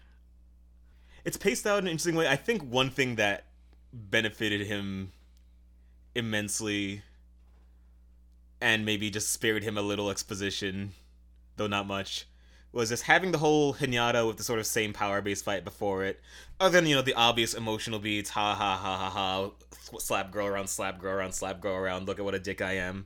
[1.25, 2.27] it's paced out in an interesting way.
[2.27, 3.45] I think one thing that
[3.91, 5.11] benefited him
[6.17, 7.03] immensely
[8.59, 10.91] and maybe just spared him a little exposition,
[11.55, 12.27] though not much,
[12.71, 16.03] was just having the whole Hinata with the sort of same power base fight before
[16.03, 16.19] it.
[16.59, 19.51] Other than, you know, the obvious emotional beats, ha ha ha ha ha,
[19.99, 22.73] slap girl around, slap girl around, slap girl around, look at what a dick I
[22.73, 23.05] am.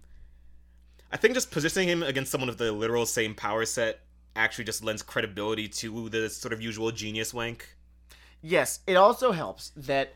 [1.12, 4.00] I think just positioning him against someone of the literal same power set
[4.36, 7.76] actually just lends credibility to the sort of usual genius wank.
[8.41, 10.13] Yes, it also helps that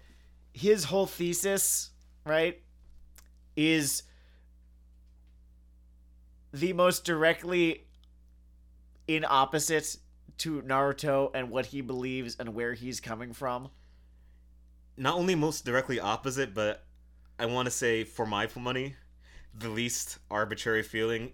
[0.54, 1.92] his whole thesis,
[2.26, 2.62] right,
[3.56, 4.04] is
[6.54, 7.86] the most directly
[9.08, 9.98] in opposite
[10.38, 13.70] to Naruto and what he believes and where he's coming from.
[14.98, 16.86] not only most directly opposite, but
[17.38, 18.96] I want to say for my money,
[19.54, 21.34] the least arbitrary feeling.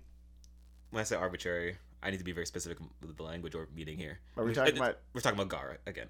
[0.90, 3.98] When I say arbitrary, I need to be very specific with the language or meaning
[4.00, 4.20] here.
[4.36, 4.98] Are we talking It- about?
[5.14, 6.08] We're talking about Gaara again.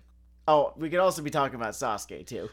[0.48, 2.50] Oh, we could also be talking about Sasuke too.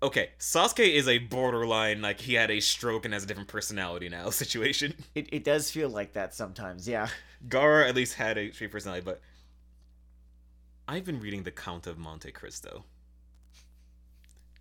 [0.00, 4.08] Okay, Sasuke is a borderline like he had a stroke and has a different personality
[4.08, 4.94] now situation.
[5.14, 6.86] It it does feel like that sometimes.
[6.86, 7.08] Yeah.
[7.48, 9.20] Gaara at least had a straight personality, but
[10.86, 12.84] I've been reading The Count of Monte Cristo.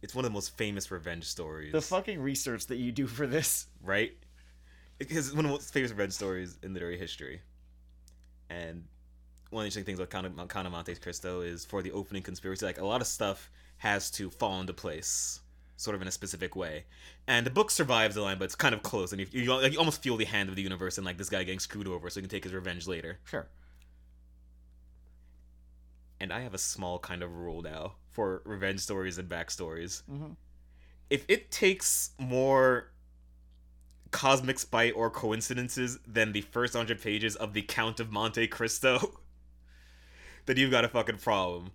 [0.02, 1.72] It's one of the most famous revenge stories.
[1.72, 3.68] The fucking research that you do for this.
[3.82, 4.14] right?
[5.00, 7.42] Because it's one of the most famous revenge stories in literary history.
[8.50, 8.86] And
[9.50, 11.92] one of the interesting things about Count of, Count of Monte Cristo is for the
[11.92, 15.42] opening conspiracy, like a lot of stuff has to fall into place,
[15.76, 16.86] sort of in a specific way.
[17.28, 19.74] And the book survives the line, but it's kind of close, and you, you, like,
[19.74, 22.10] you almost feel the hand of the universe and like this guy getting screwed over,
[22.10, 23.20] so he can take his revenge later.
[23.26, 23.48] Sure.
[26.20, 30.02] And I have a small kind of rule now for revenge stories and backstories.
[30.10, 30.36] Mhm.
[31.10, 32.92] If it takes more
[34.12, 39.20] cosmic spite or coincidences than the first hundred pages of the Count of Monte Cristo,
[40.48, 41.72] then you've got a fucking problem.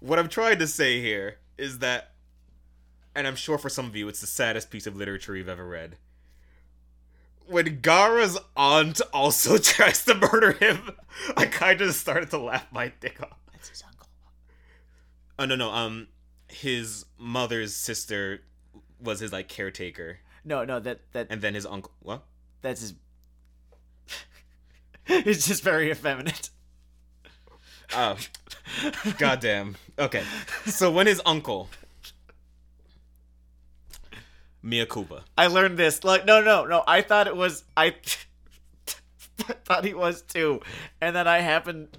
[0.00, 2.12] What I'm trying to say here is that,
[3.14, 5.66] and I'm sure for some of you it's the saddest piece of literature you've ever
[5.66, 5.96] read.
[7.46, 10.90] When Gaara's aunt also tries to murder him,
[11.36, 13.38] I kind of started to laugh my dick off.
[13.52, 14.08] That's his uncle.
[15.38, 16.08] Oh no no um
[16.48, 18.42] his mother's sister
[19.00, 22.24] was his like caretaker No, no, that that and then his uncle what
[22.62, 22.94] that's his.
[25.06, 26.50] it's just very effeminate.
[27.94, 28.16] Oh
[29.18, 30.22] goddamn okay
[30.66, 31.68] so when his uncle
[34.62, 35.24] Mia Kuba.
[35.36, 36.04] I learned this.
[36.04, 36.82] Like, no, no, no.
[36.86, 37.64] I thought it was.
[37.76, 37.94] I
[39.66, 40.60] thought he was too,
[41.02, 41.98] and then I happened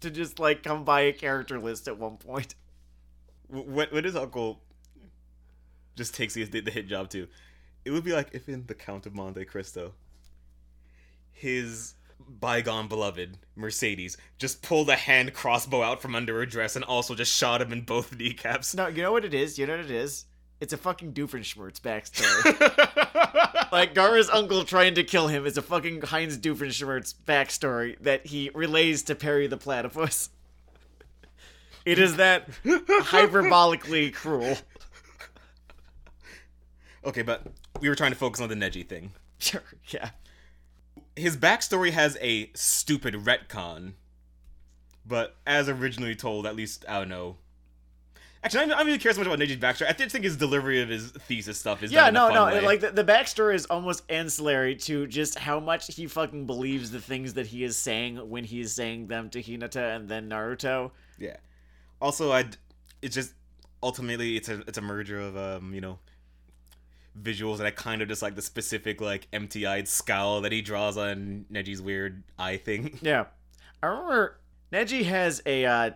[0.00, 2.54] to just like come by a character list at one point.
[3.48, 4.60] Wh- What what his uncle
[5.96, 7.26] just takes the, the hit job too.
[7.84, 9.92] It would be like if in The Count of Monte Cristo,
[11.32, 11.94] his
[12.28, 17.14] bygone beloved Mercedes just pulled a hand crossbow out from under her dress and also
[17.14, 18.74] just shot him in both kneecaps.
[18.74, 19.58] No, you know what it is.
[19.58, 20.26] You know what it is.
[20.60, 23.72] It's a fucking Doofenshmirtz backstory.
[23.72, 28.50] like Gaara's uncle trying to kill him is a fucking Heinz Doofenshmirtz backstory that he
[28.54, 30.30] relays to Perry the Platypus.
[31.84, 34.56] It is that hyperbolically cruel.
[37.04, 37.42] okay, but
[37.80, 39.12] we were trying to focus on the Neji thing.
[39.38, 40.10] Sure, yeah.
[41.16, 43.92] His backstory has a stupid retcon,
[45.06, 47.36] but as originally told, at least I don't know.
[48.42, 49.88] Actually, I don't really care so much about Neji's backstory.
[49.88, 52.34] I just think his delivery of his thesis stuff is Yeah, done in a no,
[52.50, 52.56] no.
[52.56, 52.60] way.
[52.60, 57.00] Like the, the backstory is almost ancillary to just how much he fucking believes the
[57.00, 60.90] things that he is saying when he is saying them to Hinata and then Naruto.
[61.18, 61.36] yeah.
[62.02, 62.44] Also, I
[63.00, 63.32] it's just
[63.82, 65.98] ultimately it's a it's a merger of um you know
[67.20, 70.96] visuals and I kind of just like the specific like empty-eyed scowl that he draws
[70.96, 72.98] on Neji's weird eye thing.
[73.02, 73.26] Yeah,
[73.82, 74.40] I remember
[74.72, 75.90] Neji has a uh,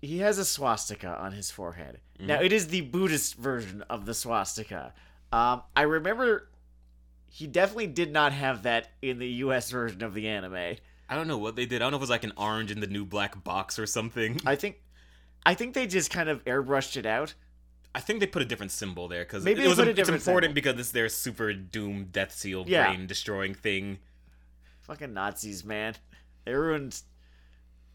[0.00, 2.00] he has a swastika on his forehead.
[2.18, 4.94] Now it is the Buddhist version of the swastika.
[5.32, 6.48] Um, I remember
[7.28, 9.70] he definitely did not have that in the U.S.
[9.70, 10.76] version of the anime.
[11.08, 11.82] I don't know what they did.
[11.82, 13.86] I don't know if it was like an orange in the new black box or
[13.86, 14.40] something.
[14.46, 14.80] I think,
[15.44, 17.34] I think they just kind of airbrushed it out.
[17.96, 20.00] I think they put a different symbol there because Maybe it was put a it's
[20.10, 20.54] important symbol.
[20.54, 22.88] because it's their super doom death seal Yeah.
[22.88, 23.96] brain destroying thing.
[24.82, 25.94] Fucking Nazis, man.
[26.44, 27.00] They ruined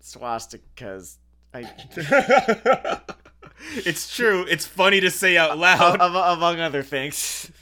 [0.02, 1.18] swastikas.
[1.54, 1.72] I,
[3.76, 4.44] it's true.
[4.50, 6.02] It's funny to say out loud.
[6.02, 7.52] Am- among other things.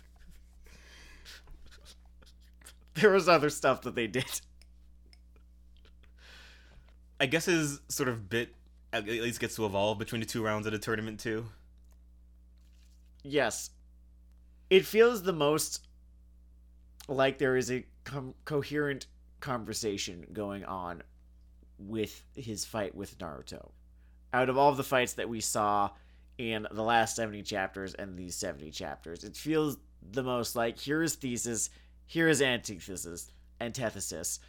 [2.96, 4.40] there was other stuff that they did.
[7.20, 8.56] I guess his sort of bit
[8.94, 11.46] at least gets to evolve between the two rounds of the tournament too.
[13.30, 13.70] Yes.
[14.70, 15.88] It feels the most
[17.08, 19.08] like there is a com- coherent
[19.40, 21.04] conversation going on
[21.78, 23.70] with his fight with Naruto.
[24.34, 25.90] Out of all the fights that we saw
[26.38, 29.78] in the last 70 chapters and these 70 chapters, it feels
[30.12, 31.70] the most like here is thesis,
[32.06, 34.40] here is antithesis, antithesis,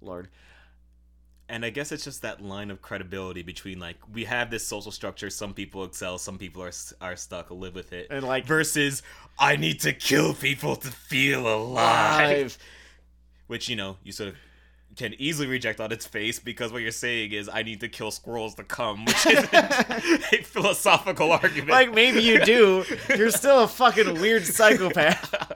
[0.00, 0.28] Lord.
[1.48, 4.90] And I guess it's just that line of credibility between like we have this social
[4.90, 5.30] structure.
[5.30, 7.50] Some people excel, some people are are stuck.
[7.50, 8.08] Live with it.
[8.10, 9.02] And like Versus,
[9.38, 12.28] I need to kill people to feel alive.
[12.42, 12.58] live.
[13.46, 14.36] which you know you sort of
[14.96, 18.10] can easily reject on its face because what you're saying is I need to kill
[18.10, 21.68] squirrels to come, which is a philosophical argument.
[21.70, 22.82] Like maybe you do.
[23.16, 25.34] You're still a fucking weird psychopath.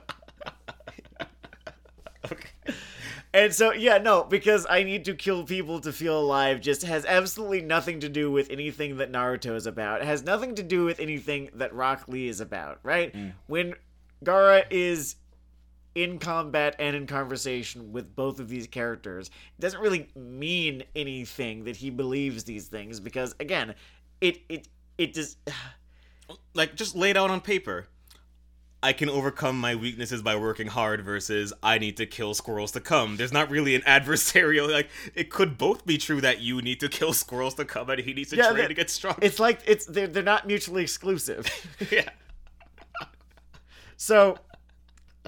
[3.33, 7.05] And so, yeah, no, because I need to kill people to feel alive just has
[7.05, 10.01] absolutely nothing to do with anything that Naruto is about.
[10.01, 13.13] It has nothing to do with anything that Rock Lee is about, right?
[13.13, 13.31] Mm.
[13.47, 13.75] When
[14.25, 15.15] Gaara is
[15.95, 19.27] in combat and in conversation with both of these characters,
[19.57, 23.75] it doesn't really mean anything that he believes these things because, again,
[24.19, 24.67] it it
[24.97, 25.37] it just
[26.53, 27.87] like just laid out on paper.
[28.83, 32.79] I can overcome my weaknesses by working hard versus I need to kill squirrels to
[32.79, 33.15] come.
[33.17, 36.89] There's not really an adversarial like it could both be true that you need to
[36.89, 39.15] kill squirrels to come and he needs to Yeah, train to get strong.
[39.21, 41.47] it's like it's they're they're not mutually exclusive.
[41.91, 42.09] yeah.
[43.97, 44.37] So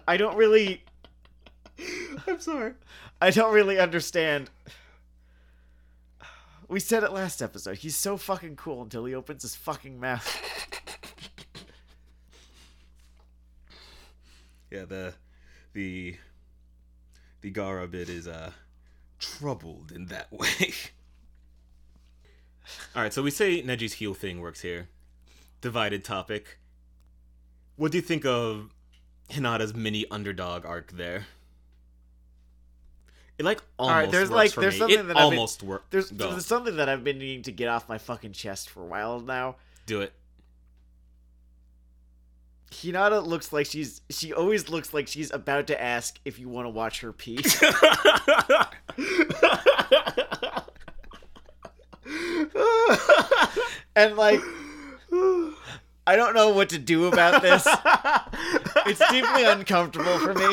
[0.08, 0.84] I don't really
[2.28, 2.74] I'm sorry.
[3.22, 4.49] I don't really understand.
[6.68, 7.78] We said it last episode.
[7.78, 10.26] He's so fucking cool until he opens his fucking mouth.
[14.74, 15.13] Yeah, the
[15.74, 16.15] the
[17.41, 18.51] the Gaara bit is uh
[19.19, 20.74] troubled in that way.
[22.95, 24.89] Alright, so we say Neji's heel thing works here.
[25.61, 26.57] Divided topic.
[27.76, 28.74] What do you think of
[29.30, 31.28] Hinata's mini underdog arc there?
[33.38, 34.80] It like almost right, there's works like- for there's me.
[34.80, 35.86] something it that almost works.
[35.91, 38.86] There's, there's something that I've been needing to get off my fucking chest for a
[38.86, 39.57] while now.
[39.86, 40.13] Do it.
[42.74, 46.65] Hinata looks like she's she always looks like she's about to ask if you want
[46.65, 47.38] to watch her pee.
[53.95, 54.41] and like
[56.05, 57.67] I don't know what to do about this.
[58.86, 60.49] It's deeply uncomfortable for me.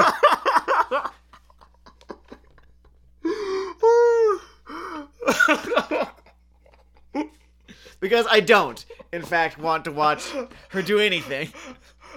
[8.01, 10.31] because I don't, in fact, want to watch
[10.71, 11.53] her do anything.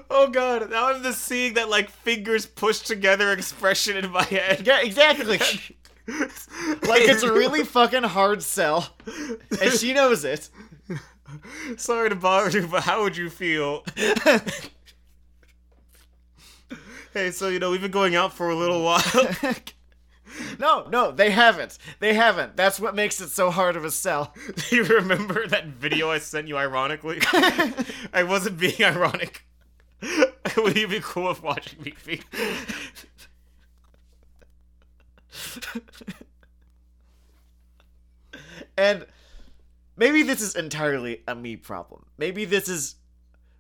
[0.10, 4.66] Oh god, now I'm just seeing that like fingers pushed together expression in my head.
[4.66, 5.40] Yeah, exactly.
[6.08, 8.96] like it's a really fucking hard sell,
[9.62, 10.50] and she knows it.
[11.78, 13.84] Sorry to bother you, but how would you feel?
[17.14, 19.02] hey, so you know we've been going out for a little while.
[20.60, 21.78] no, no, they haven't.
[22.00, 22.56] They haven't.
[22.56, 24.34] That's what makes it so hard of a sell.
[24.70, 26.58] Do you remember that video I sent you?
[26.58, 27.20] Ironically,
[28.14, 29.46] I wasn't being ironic.
[30.58, 32.20] would you be cool with watching me feel?
[38.78, 39.06] And
[39.96, 42.06] maybe this is entirely a me problem.
[42.18, 42.96] Maybe this is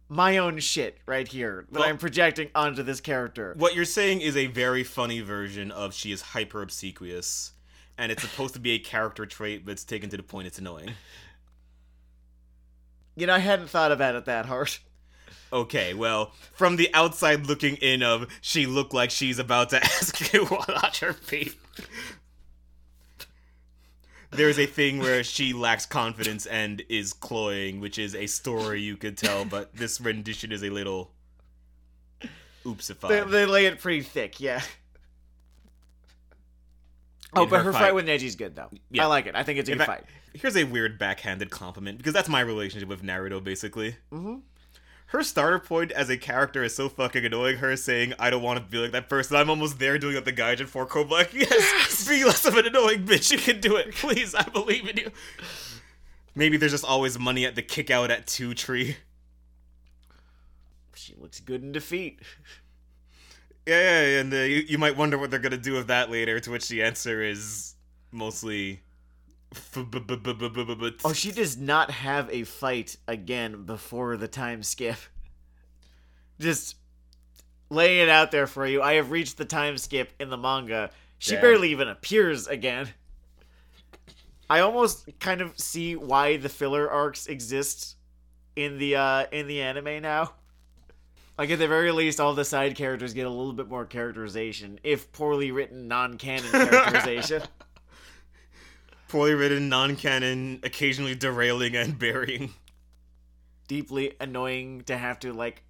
[0.10, 3.54] my own shit right here that Well- I'm projecting onto this character.
[3.58, 7.54] What you're saying is a very funny version of she is hyper obsequious,
[7.98, 10.60] and it's supposed to be a character trait, but it's taken to the point it's
[10.60, 10.92] annoying.
[13.16, 14.76] You know, I hadn't thought about it that hard.
[15.54, 20.34] Okay, well, from the outside looking in of she looked like she's about to ask
[20.34, 21.56] you what on her feet.
[24.32, 28.98] There's a thing where she lacks confidence and is cloying, which is a story you
[28.98, 31.12] could tell, but this rendition is a little
[32.66, 33.10] oopsified.
[33.10, 34.62] They, they lay it pretty thick, yeah.
[37.36, 38.70] Oh, but her her, fight- fight with Neji's good though.
[38.90, 39.04] Yeah.
[39.04, 39.36] I like it.
[39.36, 40.40] I think it's a In good fact, fight.
[40.42, 43.96] Here's a weird backhanded compliment because that's my relationship with Naruto, basically.
[44.12, 44.42] Mhm.
[45.14, 47.58] Her starter point as a character is so fucking annoying.
[47.58, 50.26] Her saying, "I don't want to be like that person." I'm almost there doing what
[50.26, 51.18] the Gaijin for Cobra.
[51.18, 53.32] Like, yes, be less of an annoying bitch.
[53.32, 54.34] You can do it, please.
[54.34, 55.12] I believe in you.
[56.34, 58.98] Maybe there's just always money at the kick out at two tree.
[60.96, 62.20] She looks good in defeat.
[63.68, 66.10] Yeah, yeah, yeah, and uh, you, you might wonder what they're gonna do with that
[66.10, 66.40] later.
[66.40, 67.76] To which the answer is
[68.12, 68.82] mostly.
[71.06, 74.98] Oh, she does not have a fight again before the time skip.
[76.40, 76.76] Just
[77.70, 78.82] laying it out there for you.
[78.82, 80.92] I have reached the time skip in the manga.
[81.20, 81.42] She Yeah.
[81.42, 82.90] barely even appears again.
[84.50, 87.96] I almost kind of see why the filler arcs exist
[88.56, 90.34] in the uh in the anime now.
[91.38, 94.80] Like at the very least, all the side characters get a little bit more characterization,
[94.84, 97.42] if poorly written non-canon characterization.
[99.14, 102.52] Poorly written, non-canon, occasionally derailing and burying.
[103.68, 105.62] deeply annoying to have to like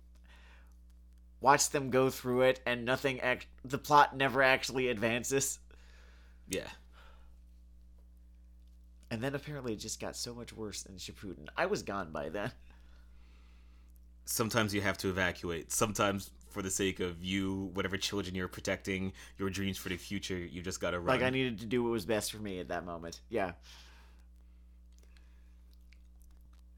[1.41, 5.59] watch them go through it and nothing act the plot never actually advances
[6.47, 6.69] Yeah.
[9.11, 11.47] and then apparently it just got so much worse in Shippuden.
[11.57, 12.51] I was gone by then.
[14.23, 15.69] Sometimes you have to evacuate.
[15.71, 20.37] Sometimes, for the sake of you, whatever children you're protecting, your dreams for the future,
[20.37, 21.17] you just gotta run.
[21.19, 23.19] Like I needed to do what was best for me at that moment.
[23.29, 23.53] Yeah.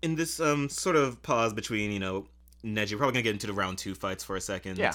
[0.02, 2.28] In this um sort of pause between, you know,
[2.64, 4.78] Neji, we're probably gonna get into the round two fights for a second.
[4.78, 4.94] Yeah.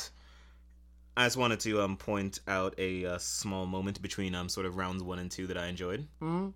[1.17, 4.77] I just wanted to um point out a uh, small moment between um sort of
[4.77, 6.07] rounds one and two that I enjoyed.
[6.23, 6.49] Mm-hmm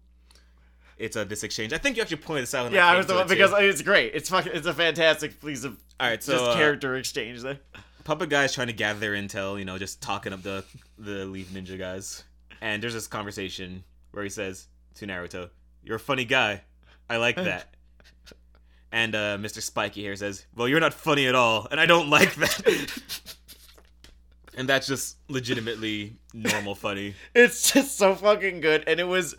[0.96, 1.72] It's uh, this exchange.
[1.72, 2.70] I think you actually pointed this out.
[2.70, 3.34] Yeah, I was the one too.
[3.34, 4.14] because it's great.
[4.14, 4.52] It's fucking.
[4.54, 7.58] It's a fantastic piece of all right, so just uh, character exchange there.
[8.04, 10.64] Puppet guy's trying to gather their intel, you know, just talking up the
[10.98, 12.22] the Leaf Ninja guys.
[12.60, 15.50] And there's this conversation where he says to Naruto,
[15.82, 16.62] "You're a funny guy.
[17.08, 17.74] I like that."
[18.92, 19.62] and uh, Mr.
[19.62, 23.00] Spiky here says, "Well, you're not funny at all, and I don't like that."
[24.56, 27.14] and that's just legitimately normal funny.
[27.34, 29.34] It's just so fucking good, and it was.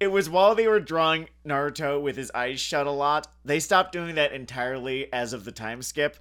[0.00, 3.26] It was while they were drawing Naruto with his eyes shut a lot.
[3.44, 6.16] They stopped doing that entirely as of the time skip,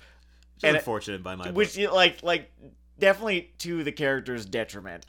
[0.63, 1.93] It- unfortunate by my which book.
[1.93, 2.51] like like
[2.99, 5.05] definitely to the character's detriment.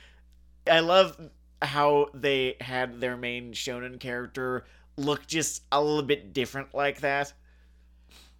[0.69, 1.19] I love
[1.61, 4.65] how they had their main shonen character
[4.97, 7.33] look just a little bit different like that.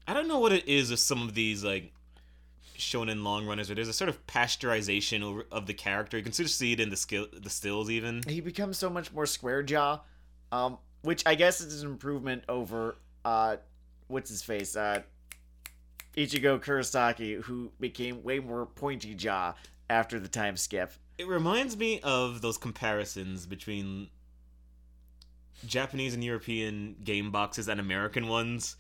[0.07, 1.91] I don't know what it is with some of these like
[2.77, 6.17] shonen long runners, but there's a sort of pasteurization of the character.
[6.17, 8.23] You can sort of see it in the skill, the stills even.
[8.27, 9.99] He becomes so much more square jaw,
[10.51, 13.57] um, which I guess is an improvement over uh,
[14.07, 15.01] what's his face, uh,
[16.15, 19.53] Ichigo Kurosaki, who became way more pointy jaw
[19.89, 20.91] after the time skip.
[21.17, 24.09] It reminds me of those comparisons between
[25.65, 28.77] Japanese and European game boxes and American ones,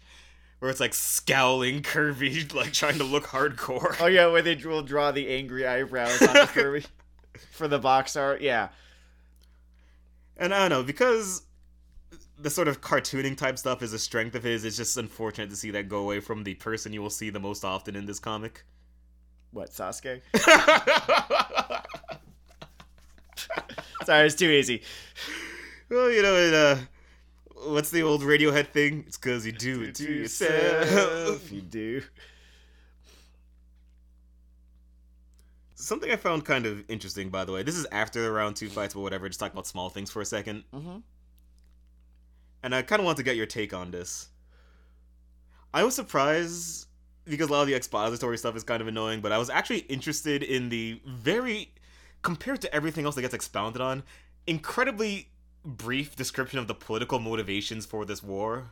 [0.59, 3.95] where it's like scowling, curvy, like trying to look hardcore.
[3.99, 6.85] Oh yeah, where they will draw the angry eyebrows on the Kirby
[7.51, 8.41] for the box art.
[8.41, 8.69] Yeah.
[10.37, 11.41] And I don't know because
[12.41, 14.63] the sort of cartooning type stuff is a strength of his.
[14.65, 17.39] It's just unfortunate to see that go away from the person you will see the
[17.39, 18.63] most often in this comic.
[19.51, 20.21] What Sasuke?
[24.05, 24.81] Sorry, it's too easy.
[25.89, 26.77] well, you know, it, uh,
[27.71, 29.03] what's the old Radiohead thing?
[29.07, 31.51] It's because you do it to yourself.
[31.51, 32.01] you do.
[35.75, 37.63] Something I found kind of interesting, by the way.
[37.63, 39.27] This is after the round two fights, but whatever.
[39.27, 40.97] Just talk about small things for a 2nd Mm-hmm.
[42.63, 44.29] And I kind of want to get your take on this.
[45.73, 46.87] I was surprised
[47.25, 49.79] because a lot of the expository stuff is kind of annoying, but I was actually
[49.79, 51.73] interested in the very,
[52.21, 54.03] compared to everything else that gets expounded on,
[54.47, 55.29] incredibly
[55.63, 58.71] brief description of the political motivations for this war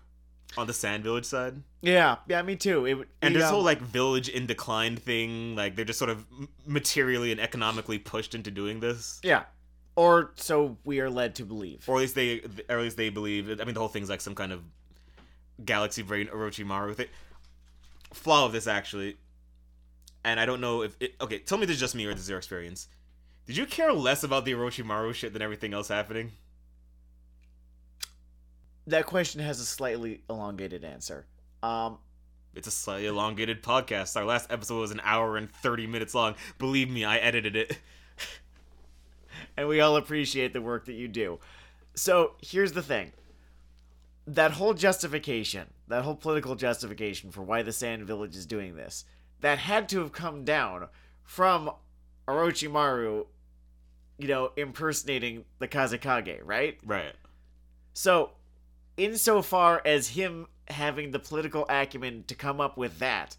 [0.58, 1.62] on the Sand Village side.
[1.82, 2.86] Yeah, yeah, me too.
[2.86, 6.10] It And it, this um, whole like village in decline thing, like they're just sort
[6.10, 6.26] of
[6.66, 9.44] materially and economically pushed into doing this, yeah,
[9.98, 11.84] or so we are led to believe.
[11.90, 12.40] or at least they,
[12.70, 13.50] or at least they believe.
[13.60, 14.62] I mean, the whole thing's like some kind of
[15.66, 17.08] galaxy brain Orochimaru thing.
[18.14, 19.18] Flaw of this actually,
[20.24, 21.16] and I don't know if it.
[21.20, 22.88] Okay, tell me this is just me or this is your experience.
[23.46, 26.32] Did you care less about the Orochimaru shit than everything else happening?
[28.88, 31.26] that question has a slightly elongated answer.
[31.62, 31.98] Um,
[32.56, 34.16] It's a slightly elongated podcast.
[34.16, 36.36] Our last episode was an hour and 30 minutes long.
[36.58, 37.78] Believe me, I edited it.
[39.58, 41.40] and we all appreciate the work that you do.
[41.96, 43.12] So here's the thing
[44.28, 49.06] that whole justification, that whole political justification for why the Sand Village is doing this,
[49.42, 50.88] that had to have come down
[51.24, 51.72] from
[52.28, 53.26] Orochimaru,
[54.18, 56.78] you know, impersonating the Kazekage, right?
[56.86, 57.14] Right.
[57.94, 58.32] So,
[58.98, 63.38] insofar as him having the political acumen to come up with that,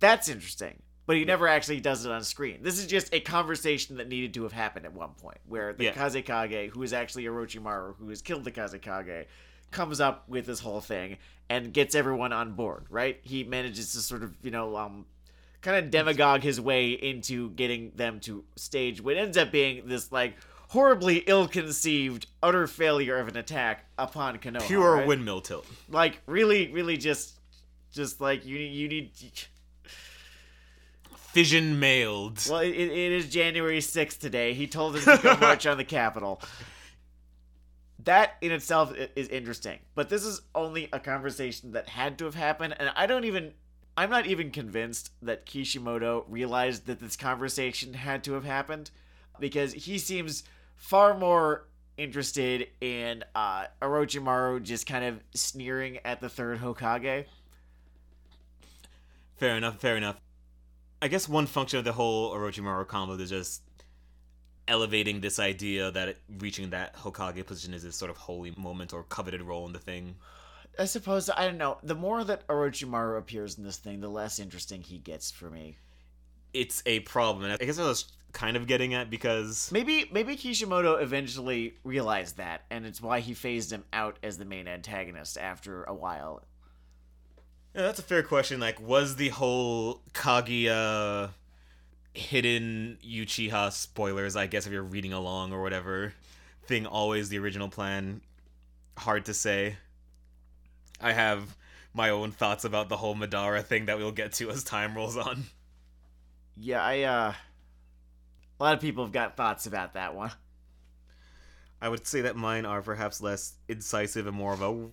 [0.00, 0.82] that's interesting.
[1.06, 2.58] But he never actually does it on screen.
[2.62, 5.84] This is just a conversation that needed to have happened at one point, where the
[5.84, 5.92] Yeah.
[5.92, 9.26] Kazekage, who is actually Orochimaru, who has killed the Kazekage,
[9.70, 13.20] comes up with this whole thing and gets everyone on board, right?
[13.22, 15.06] He manages to sort of, you know, um,
[15.60, 20.10] kind of demagogue his way into getting them to stage what ends up being this,
[20.10, 20.34] like,
[20.70, 24.66] horribly ill-conceived, utter failure of an attack upon Konoha.
[24.66, 25.06] Pure right?
[25.06, 25.66] windmill tilt.
[25.88, 27.38] Like, really, really just,
[27.92, 29.12] just like, you, you need...
[31.36, 32.40] Fission mailed.
[32.48, 34.54] Well, it, it is January 6th today.
[34.54, 36.40] He told us to go march on the Capitol.
[38.04, 42.34] That in itself is interesting, but this is only a conversation that had to have
[42.34, 43.52] happened, and I don't even.
[43.98, 48.90] I'm not even convinced that Kishimoto realized that this conversation had to have happened,
[49.38, 50.42] because he seems
[50.76, 51.66] far more
[51.98, 57.26] interested in uh, Orochimaru just kind of sneering at the third Hokage.
[59.36, 60.16] Fair enough, fair enough.
[61.02, 63.62] I guess one function of the whole Orochimaru combo is just
[64.68, 68.92] elevating this idea that it, reaching that Hokage position is this sort of holy moment
[68.92, 70.16] or coveted role in the thing.
[70.78, 71.78] I suppose I don't know.
[71.82, 75.76] The more that Orochimaru appears in this thing, the less interesting he gets for me.
[76.52, 80.36] It's a problem, and I guess I was kind of getting at because Maybe maybe
[80.36, 85.38] Kishimoto eventually realized that, and it's why he phased him out as the main antagonist
[85.38, 86.42] after a while.
[87.76, 88.58] Yeah, that's a fair question.
[88.58, 91.28] Like, was the whole Kaguya
[92.14, 96.14] hidden Uchiha spoilers, I guess, if you're reading along or whatever,
[96.64, 98.22] thing always the original plan?
[98.96, 99.76] Hard to say.
[101.02, 101.54] I have
[101.92, 105.18] my own thoughts about the whole Madara thing that we'll get to as time rolls
[105.18, 105.44] on.
[106.56, 107.34] Yeah, I uh
[108.58, 110.30] a lot of people have got thoughts about that one.
[111.82, 114.90] I would say that mine are perhaps less incisive and more of a "Wh-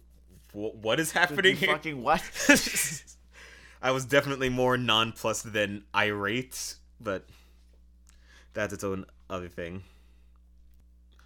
[0.54, 1.70] what is happening here?
[1.70, 2.22] Fucking what?
[3.82, 7.26] I was definitely more nonplussed than irate, but
[8.54, 9.84] that's its own other thing.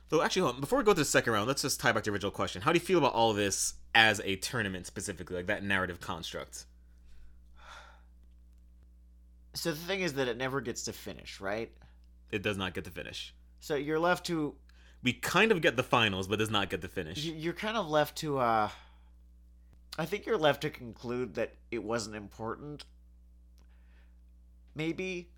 [0.10, 0.62] Though, actually, hold on.
[0.62, 2.62] before we go to the second round, let's just tie back to the original question.
[2.62, 6.66] How do you feel about all this as a tournament specifically, like that narrative construct?
[9.54, 11.72] so the thing is that it never gets to finish, right?
[12.32, 13.34] It does not get to finish.
[13.60, 14.56] So you're left to
[15.04, 17.24] We kind of get the finals, but does not get to finish.
[17.24, 18.70] you- you're kind of left to uh
[19.98, 22.86] I think you're left to conclude that it wasn't important.
[24.76, 25.30] Maybe.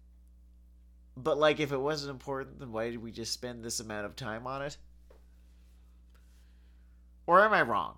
[1.16, 4.16] But like if it wasn't important, then why did we just spend this amount of
[4.16, 4.78] time on it?
[7.26, 7.98] Or am I wrong?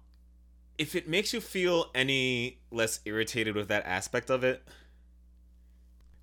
[0.82, 4.64] if it makes you feel any less irritated with that aspect of it,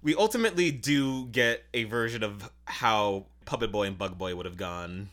[0.02, 4.56] we ultimately do get a version of how Puppet Boy and Bug Boy would have
[4.56, 5.10] gone.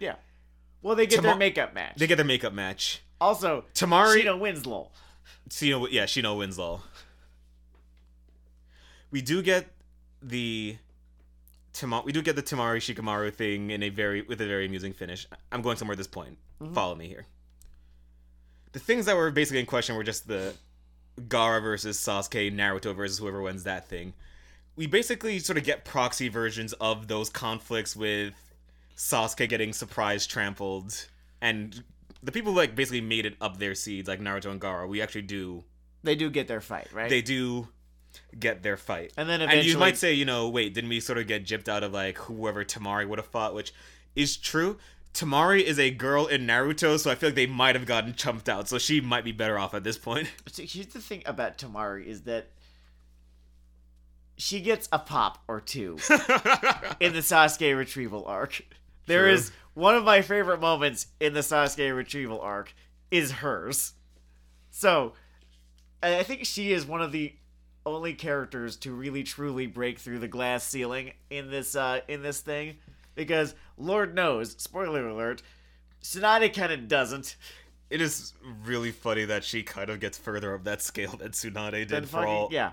[0.00, 0.14] Yeah.
[0.80, 1.96] Well, they get their makeup match.
[1.96, 3.02] They get their makeup match.
[3.22, 4.90] Also, Temari, Shino wins lol.
[5.48, 6.82] Shino, yeah, Shino wins all.
[9.12, 9.66] We do get
[10.20, 10.76] the
[11.72, 14.92] Tama- we do get the Temari Shikamaru thing in a very with a very amusing
[14.92, 15.24] finish.
[15.52, 16.36] I'm going somewhere at this point.
[16.60, 16.74] Mm-hmm.
[16.74, 17.26] Follow me here.
[18.72, 20.54] The things that were basically in question were just the
[21.20, 24.14] Gaara versus Sasuke, Naruto versus whoever wins that thing.
[24.74, 28.34] We basically sort of get proxy versions of those conflicts with
[28.96, 31.06] Sasuke getting surprise trampled
[31.40, 31.84] and
[32.22, 34.88] the people who like basically made it up their seeds like Naruto and Gaara.
[34.88, 35.64] We actually do
[36.02, 37.10] They do get their fight, right?
[37.10, 37.68] they do
[38.38, 39.12] get their fight.
[39.16, 41.68] And then And you might say, you know, wait, didn't we sort of get gypped
[41.68, 43.72] out of like whoever Temari would have fought, which
[44.14, 44.78] is true.
[45.14, 48.48] Temari is a girl in Naruto, so I feel like they might have gotten chumped
[48.48, 50.28] out, so she might be better off at this point.
[50.50, 52.48] So here's the thing about Temari is that
[54.36, 55.98] she gets a pop or two
[57.00, 58.62] in the Sasuke retrieval arc.
[59.06, 59.32] There True.
[59.32, 62.74] is one of my favorite moments in the Sasuke retrieval arc
[63.10, 63.94] is hers.
[64.70, 65.14] So
[66.02, 67.34] I think she is one of the
[67.84, 72.40] only characters to really truly break through the glass ceiling in this uh in this
[72.40, 72.76] thing
[73.14, 75.42] because Lord knows, spoiler alert,
[76.02, 77.36] Tsunade kind of doesn't.
[77.90, 78.32] It is
[78.64, 82.02] really funny that she kind of gets further up that scale than Tsunade did Then
[82.04, 82.72] for fucking all yeah.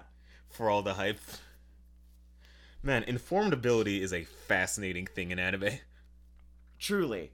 [0.49, 1.19] for all the hype.
[2.81, 5.79] Man, informed ability is a fascinating thing in anime.
[6.79, 7.31] Truly.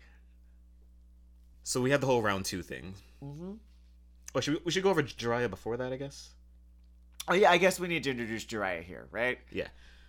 [1.63, 2.95] So we have the whole round two thing.
[3.23, 3.53] Mm-hmm.
[4.35, 6.29] Oh, should we, we should go over Jiraiya before that, I guess.
[7.27, 9.39] Oh yeah, I guess we need to introduce Jiraiya here, right?
[9.51, 9.67] Yeah.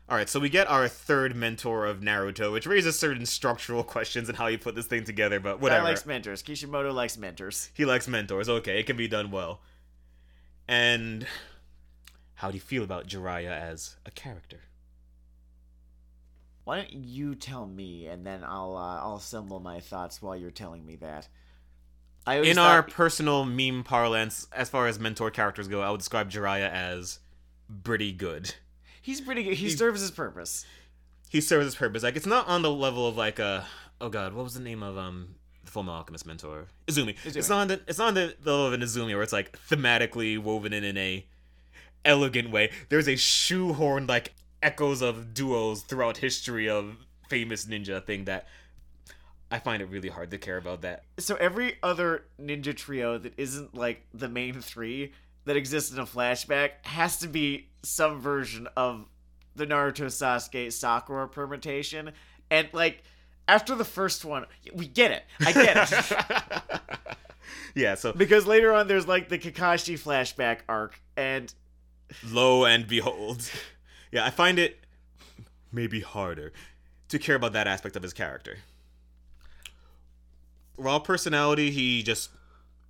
[0.08, 4.28] All right, so we get our third mentor of Naruto, which raises certain structural questions
[4.28, 5.84] and how you put this thing together, but Guy whatever.
[5.84, 6.42] likes mentors.
[6.42, 7.70] Kishimoto likes mentors.
[7.74, 8.48] He likes mentors.
[8.48, 9.62] Okay, it can be done well.
[10.68, 11.26] And
[12.34, 14.60] how do you feel about Jiraiya as a character?
[16.66, 20.50] Why don't you tell me, and then I'll uh, I'll assemble my thoughts while you're
[20.50, 21.28] telling me that.
[22.26, 25.98] I In our thought- personal meme parlance, as far as mentor characters go, I would
[25.98, 27.20] describe Jiraiya as
[27.84, 28.52] pretty good.
[29.00, 29.54] he's pretty good.
[29.54, 30.66] He serves his purpose.
[31.28, 32.02] He serves his purpose.
[32.02, 33.64] Like it's not on the level of like a
[34.00, 36.66] oh god, what was the name of um the former Alchemist mentor?
[36.88, 37.16] Izumi.
[37.24, 37.48] It's Izumi.
[37.50, 40.36] not on the it's not on the level of an Izumi where it's like thematically
[40.36, 41.24] woven in in a
[42.04, 42.72] elegant way.
[42.88, 44.34] There's a shoehorned like
[44.66, 46.96] echoes of duos throughout history of
[47.28, 48.48] famous ninja thing that
[49.48, 51.04] I find it really hard to care about that.
[51.18, 55.12] So every other ninja trio that isn't like the main three
[55.44, 59.06] that exists in a flashback has to be some version of
[59.54, 62.10] the Naruto Sasuke Sakura permutation,
[62.50, 63.04] and like
[63.46, 65.24] after the first one, we get it.
[65.40, 66.80] I get it.
[67.76, 71.54] yeah, so Because later on, there's like the Kakashi flashback arc, and
[72.28, 73.48] lo and behold.
[74.16, 74.78] Yeah, I find it
[75.70, 76.50] maybe harder
[77.08, 78.56] to care about that aspect of his character.
[80.78, 82.30] Raw personality, he just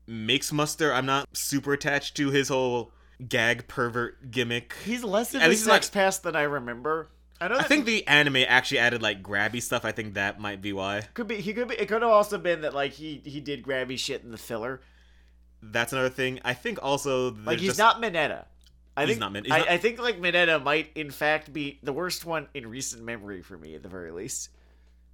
[0.06, 0.94] makes muster.
[0.94, 2.92] I'm not super attached to his whole
[3.28, 4.76] gag pervert gimmick.
[4.84, 7.08] he's less of At a least he's not- sex pest than I remember.
[7.40, 7.56] I know.
[7.56, 9.84] I That think the anime actually added like grabby stuff.
[9.84, 11.02] I think that might be why.
[11.14, 11.40] could be.
[11.40, 11.74] He could be.
[11.74, 14.80] It could have also been that like he he did grabby shit in the filler.
[15.60, 16.38] That's another thing.
[16.44, 18.44] I think also Like he's just- not Mineta.
[18.96, 21.78] I He's think not he's I, not- I think like Mineta might in fact be
[21.82, 24.48] the worst one in recent memory for me at the very least.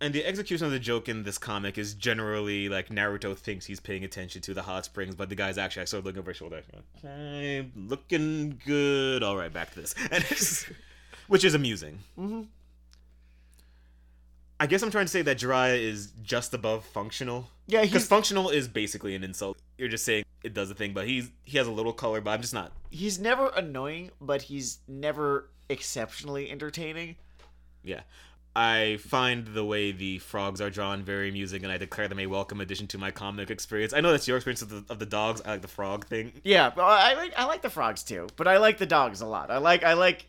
[0.00, 3.78] And the execution of the joke in this comic is generally like Naruto thinks he's
[3.80, 6.38] paying attention to the hot springs, but the guy's actually sort of looking over his
[6.38, 6.62] shoulder.
[7.04, 9.22] Okay, looking good.
[9.22, 10.66] All right, back to this, and it's,
[11.28, 12.00] which is amusing.
[12.18, 12.46] Mhm.
[14.60, 17.48] I guess I'm trying to say that Jiraiya is just above functional.
[17.66, 19.58] Yeah, Because functional is basically an insult.
[19.82, 22.30] You're just saying it does a thing, but he's he has a little color, but
[22.30, 22.70] I'm just not.
[22.92, 27.16] he's never annoying, but he's never exceptionally entertaining.
[27.82, 28.02] Yeah.
[28.54, 32.26] I find the way the frogs are drawn very amusing, and I declare them a
[32.28, 33.92] welcome addition to my comic experience.
[33.92, 35.42] I know that's your experience of the, of the dogs.
[35.44, 36.32] I like the frog thing.
[36.44, 39.50] Yeah, I like I like the frogs too, but I like the dogs a lot.
[39.50, 40.26] I like I like.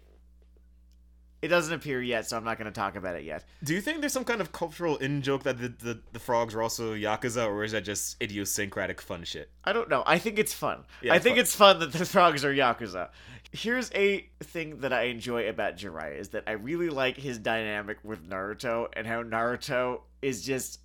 [1.44, 3.44] It doesn't appear yet, so I'm not going to talk about it yet.
[3.66, 6.56] Do you think there's some kind of cultural in joke that the, the, the frogs
[6.56, 9.50] are also yakuza, or is that just idiosyncratic fun shit?
[9.66, 10.04] I don't know.
[10.06, 10.86] I think it's fun.
[11.02, 11.42] Yeah, I think fun.
[11.42, 13.10] it's fun that the frogs are yakuza.
[13.52, 17.98] Here's a thing that I enjoy about Jiraiya is that I really like his dynamic
[18.06, 20.80] with Naruto and how Naruto is just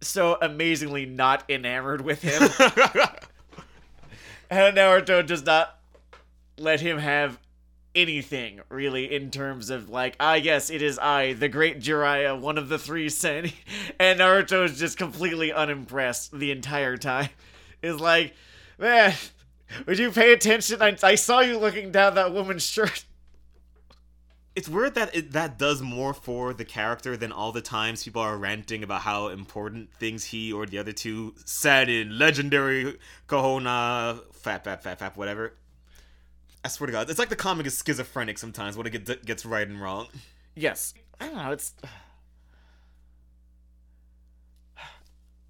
[0.00, 2.40] so amazingly not enamored with him.
[4.50, 5.78] how Naruto does not
[6.56, 7.38] let him have
[7.94, 12.58] anything really in terms of like ah yes it is I the great Jiraiya one
[12.58, 13.50] of the three sen
[14.00, 17.30] and Naruto is just completely unimpressed the entire time.
[17.82, 18.34] Is like
[18.78, 19.14] man
[19.86, 20.82] would you pay attention?
[20.82, 23.04] I, I saw you looking down that woman's shirt.
[24.56, 28.22] It's weird that it, that does more for the character than all the times people
[28.22, 34.20] are ranting about how important things he or the other two said in legendary Konoha,
[34.32, 35.54] fap, fap, fap, fap, whatever.
[36.68, 39.46] I swear to God, it's like the comic is schizophrenic sometimes when it get, gets
[39.46, 40.08] right and wrong.
[40.54, 41.72] yes I don't know it's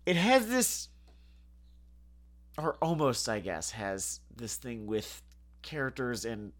[0.06, 0.88] it has this
[2.56, 5.20] or almost I guess has this thing with
[5.62, 6.52] characters and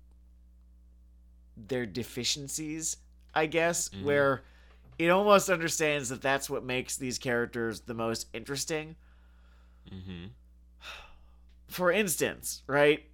[1.57, 2.97] their deficiencies
[3.35, 4.03] I guess Mhm.
[4.03, 4.43] where
[4.99, 8.97] it almost understands that that's what makes these characters the most interesting
[9.89, 10.27] Mm-hmm.
[11.69, 13.05] for instance, right?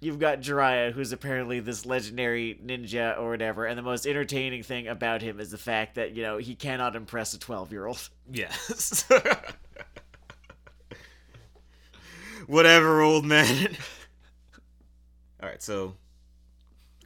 [0.00, 4.88] You've got Jiraiya, who's apparently this legendary ninja or whatever, and the most entertaining thing
[4.88, 8.08] about him is the fact that, you know, he cannot impress a 12 year old.
[8.30, 9.04] Yes.
[12.46, 13.76] Whatever, old man.
[15.42, 15.94] All right, so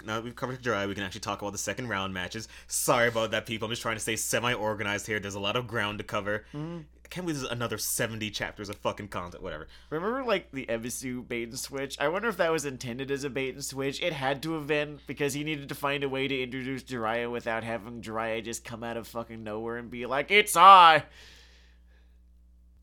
[0.04, 2.48] now that we've covered Jiraiya, we can actually talk about the second round matches.
[2.66, 3.66] Sorry about that, people.
[3.66, 5.20] I'm just trying to stay semi-organized here.
[5.20, 6.44] There's a lot of ground to cover.
[6.54, 6.84] I
[7.14, 9.40] can't believe there's another 70 chapters of fucking content.
[9.40, 9.68] Whatever.
[9.88, 11.96] Remember, like, the Ebisu bait and switch?
[12.00, 14.02] I wonder if that was intended as a bait and switch.
[14.02, 17.30] It had to have been, because he needed to find a way to introduce Jiraiya
[17.30, 21.04] without having Jiraiya just come out of fucking nowhere and be like, It's I!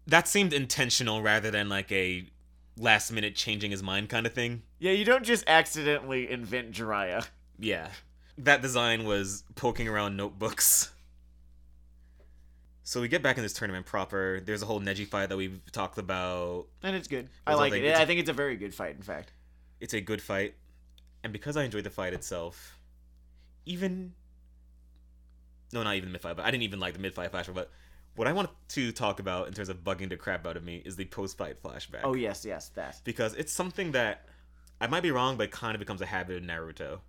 [0.07, 2.25] That seemed intentional rather than like a
[2.77, 4.61] last minute changing his mind kind of thing.
[4.79, 7.27] Yeah, you don't just accidentally invent Jiraiya.
[7.59, 7.89] Yeah.
[8.37, 10.89] That design was poking around notebooks.
[12.91, 14.41] So we get back in this tournament proper.
[14.43, 16.65] There's a whole Neji fight that we've talked about.
[16.83, 17.29] And it's good.
[17.47, 17.95] I like it.
[17.95, 19.31] I think it's a very good fight, in fact.
[19.79, 20.55] It's a good fight.
[21.23, 22.77] And because I enjoyed the fight itself,
[23.65, 24.11] even
[25.71, 27.53] No, not even the mid fight, but I didn't even like the mid fight flashback,
[27.53, 27.71] but
[28.17, 30.81] what I want to talk about in terms of bugging the crap out of me
[30.83, 32.01] is the post fight flashback.
[32.03, 32.99] Oh, yes, yes, that.
[33.05, 34.25] because it's something that
[34.81, 36.99] I might be wrong, but it kind of becomes a habit in Naruto.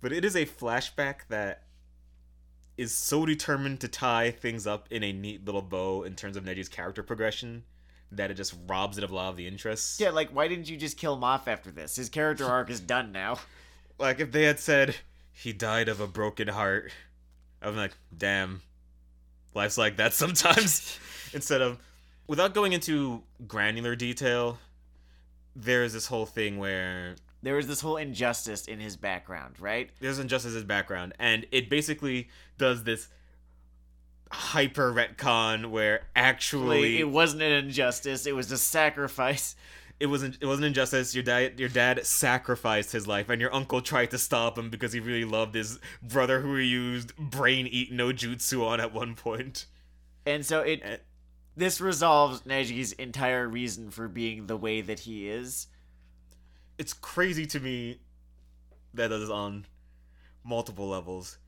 [0.00, 1.64] But it is a flashback that
[2.78, 6.44] is so determined to tie things up in a neat little bow in terms of
[6.44, 7.64] Neji's character progression
[8.12, 10.00] that it just robs it of a lot of the interest.
[10.00, 11.96] Yeah, like, why didn't you just kill Moff after this?
[11.96, 13.38] His character arc is done now.
[13.98, 14.96] Like if they had said
[15.32, 16.92] he died of a broken heart,
[17.60, 18.62] I'm like, damn,
[19.54, 20.98] life's like that sometimes.
[21.34, 21.78] Instead of,
[22.28, 24.58] without going into granular detail,
[25.56, 29.90] there's this whole thing where There was this whole injustice in his background, right?
[30.00, 32.28] there's injustice in his background, and it basically
[32.58, 33.08] does this
[34.30, 39.56] hyper retcon where actually it wasn't an injustice, it was a sacrifice.
[40.00, 41.14] it wasn't it wasn't injustice.
[41.14, 44.92] Your dad your dad sacrificed his life, and your uncle tried to stop him because
[44.92, 49.14] he really loved his brother, who he used brain eat no jutsu on at one
[49.14, 49.66] point.
[50.26, 50.96] And so it Eh.
[51.56, 55.68] this resolves Neji's entire reason for being the way that he is.
[56.78, 57.98] It's crazy to me
[58.94, 59.66] that that is on
[60.44, 61.38] multiple levels.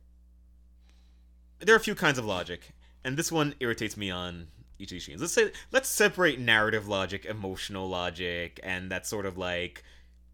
[1.60, 2.72] There are a few kinds of logic,
[3.04, 5.20] and this one irritates me on each of these scenes.
[5.20, 9.84] Let's say let's separate narrative logic, emotional logic, and that sort of like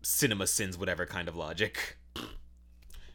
[0.02, 1.98] cinema sins, whatever kind of logic.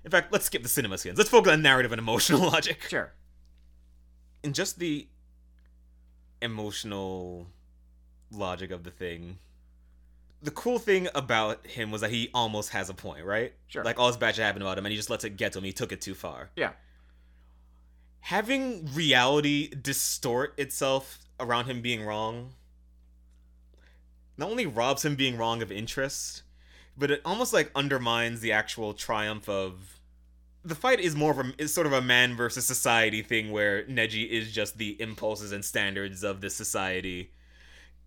[0.04, 1.18] In fact, let's skip the cinema sins.
[1.18, 2.84] Let's focus on narrative and emotional logic.
[2.90, 3.14] Sure.
[4.44, 5.08] in just the
[6.42, 7.48] emotional
[8.32, 9.38] logic of the thing
[10.44, 13.84] the cool thing about him was that he almost has a point right Sure.
[13.84, 15.60] like all this bad shit happened about him and he just lets it get to
[15.60, 16.72] him he took it too far Yeah.
[18.22, 22.54] having reality distort itself around him being wrong
[24.38, 26.44] not only robs him being wrong of interest
[26.98, 30.00] but it almost like undermines the actual triumph of
[30.64, 33.84] the fight is more of a is sort of a man versus society thing where
[33.86, 37.32] Neji is just the impulses and standards of this society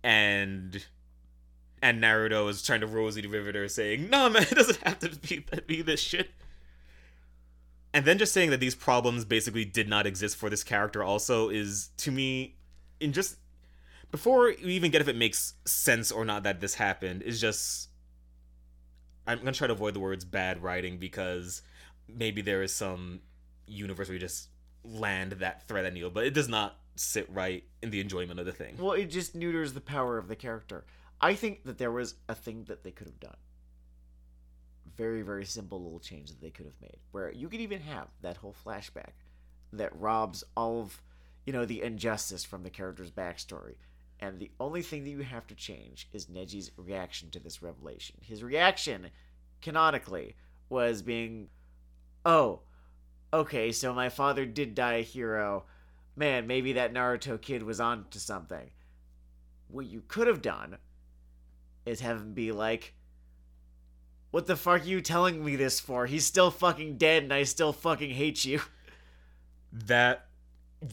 [0.03, 0.85] and
[1.81, 5.09] and Naruto is trying to rosy the riveter saying, "No, man, it doesn't have to
[5.09, 6.31] be be this shit."
[7.93, 11.49] And then just saying that these problems basically did not exist for this character also
[11.49, 12.55] is to me
[12.99, 13.37] in just
[14.11, 17.89] before we even get if it makes sense or not that this happened is just
[19.27, 21.61] I'm gonna try to avoid the words bad writing because
[22.07, 23.21] maybe there is some
[23.65, 24.49] universe where you just
[24.83, 28.45] land that thread at Neil, but it does not sit right in the enjoyment of
[28.45, 28.75] the thing.
[28.77, 30.85] Well, it just neuters the power of the character.
[31.25, 33.37] I think that there was a thing that they could have done.
[34.95, 36.99] Very, very simple little change that they could have made.
[37.13, 39.13] Where you could even have that whole flashback
[39.73, 41.01] that robs all of,
[41.43, 43.77] you know, the injustice from the character's backstory.
[44.19, 48.17] And the only thing that you have to change is Neji's reaction to this revelation.
[48.21, 49.09] His reaction,
[49.63, 50.35] canonically,
[50.69, 51.47] was being,
[52.23, 52.59] oh,
[53.33, 55.65] okay, so my father did die a hero.
[56.15, 58.69] Man, maybe that Naruto kid was on to something.
[59.69, 60.77] What you could have done
[61.85, 62.93] is have him be like,
[64.31, 66.05] What the fuck are you telling me this for?
[66.05, 68.61] He's still fucking dead and I still fucking hate you.
[69.87, 70.27] That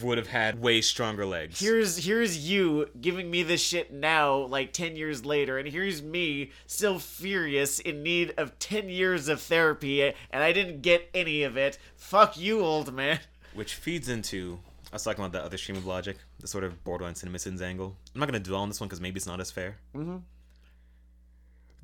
[0.00, 1.60] would have had way stronger legs.
[1.60, 6.50] Here's here's you giving me this shit now, like ten years later, and here's me
[6.66, 11.56] still furious in need of ten years of therapy, and I didn't get any of
[11.56, 11.78] it.
[11.96, 13.20] Fuck you, old man.
[13.54, 14.58] which feeds into
[14.92, 17.62] I was talking about that other stream of logic, the sort of borderline cinema sins
[17.62, 17.96] angle.
[18.14, 19.76] I'm not gonna dwell on this one because maybe it's not as fair.
[19.94, 20.18] Mm-hmm.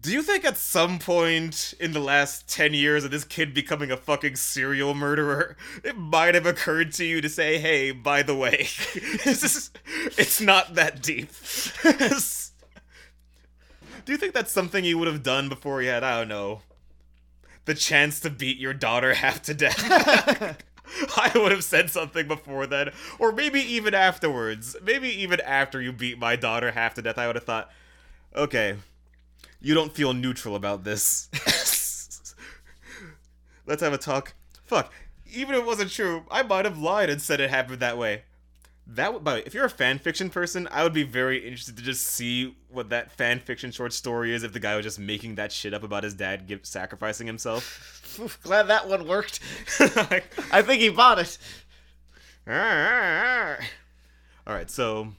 [0.01, 3.91] Do you think at some point in the last 10 years of this kid becoming
[3.91, 8.35] a fucking serial murderer, it might have occurred to you to say, hey, by the
[8.35, 9.71] way, is,
[10.17, 11.31] it's not that deep?
[14.05, 16.63] Do you think that's something he would have done before he had, I don't know,
[17.65, 19.85] the chance to beat your daughter half to death?
[21.17, 24.77] I would have said something before then, or maybe even afterwards.
[24.83, 27.71] Maybe even after you beat my daughter half to death, I would have thought,
[28.35, 28.77] okay,
[29.61, 31.29] you don't feel neutral about this.
[33.67, 34.35] Let's have a talk.
[34.65, 34.93] Fuck,
[35.33, 38.23] even if it wasn't true, I might have lied and said it happened that way.
[38.87, 41.83] That would, but if you're a fan fiction person, I would be very interested to
[41.83, 44.43] just see what that fan fiction short story is.
[44.43, 47.99] If the guy was just making that shit up about his dad give, sacrificing himself,
[48.43, 49.41] Glad that one worked.
[49.81, 51.39] I think he bought it.
[54.47, 55.13] All right, so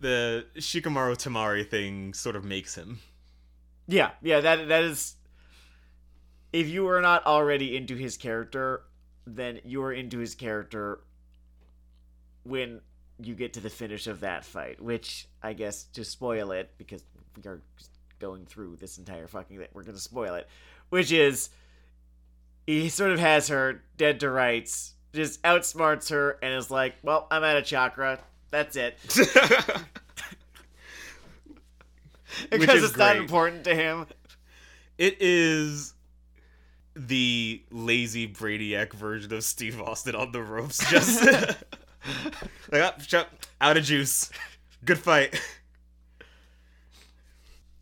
[0.00, 3.00] the Shikamaru Temari thing sort of makes him.
[3.86, 5.16] Yeah, yeah, that that is.
[6.52, 8.82] If you are not already into his character,
[9.26, 11.00] then you are into his character
[12.44, 12.80] when
[13.22, 14.80] you get to the finish of that fight.
[14.80, 17.04] Which I guess to spoil it because
[17.36, 17.62] we are
[18.18, 20.48] going through this entire fucking thing, we're gonna spoil it.
[20.88, 21.50] Which is,
[22.66, 27.26] he sort of has her dead to rights, just outsmarts her, and is like, "Well,
[27.30, 28.20] I'm out of chakra.
[28.50, 28.98] That's it."
[32.50, 34.06] because it's not important to him.
[34.98, 35.94] it is
[36.94, 40.78] the lazy Brainiac version of Steve Austin on the ropes.
[40.90, 41.56] Just like,
[42.72, 43.28] oh, shut,
[43.60, 44.30] out of juice.
[44.84, 45.40] Good fight.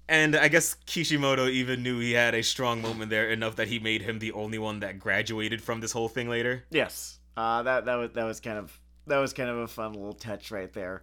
[0.09, 3.79] And I guess Kishimoto even knew he had a strong moment there enough that he
[3.79, 6.65] made him the only one that graduated from this whole thing later.
[6.71, 9.93] Yes, uh, that that was that was kind of that was kind of a fun
[9.93, 11.03] little touch right there.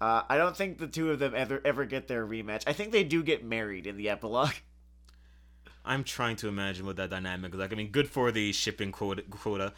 [0.00, 2.62] Uh, I don't think the two of them ever ever get their rematch.
[2.66, 4.54] I think they do get married in the epilogue.
[5.84, 7.72] I'm trying to imagine what that dynamic is like.
[7.72, 9.22] I mean, good for the shipping quota.
[9.22, 9.72] quota.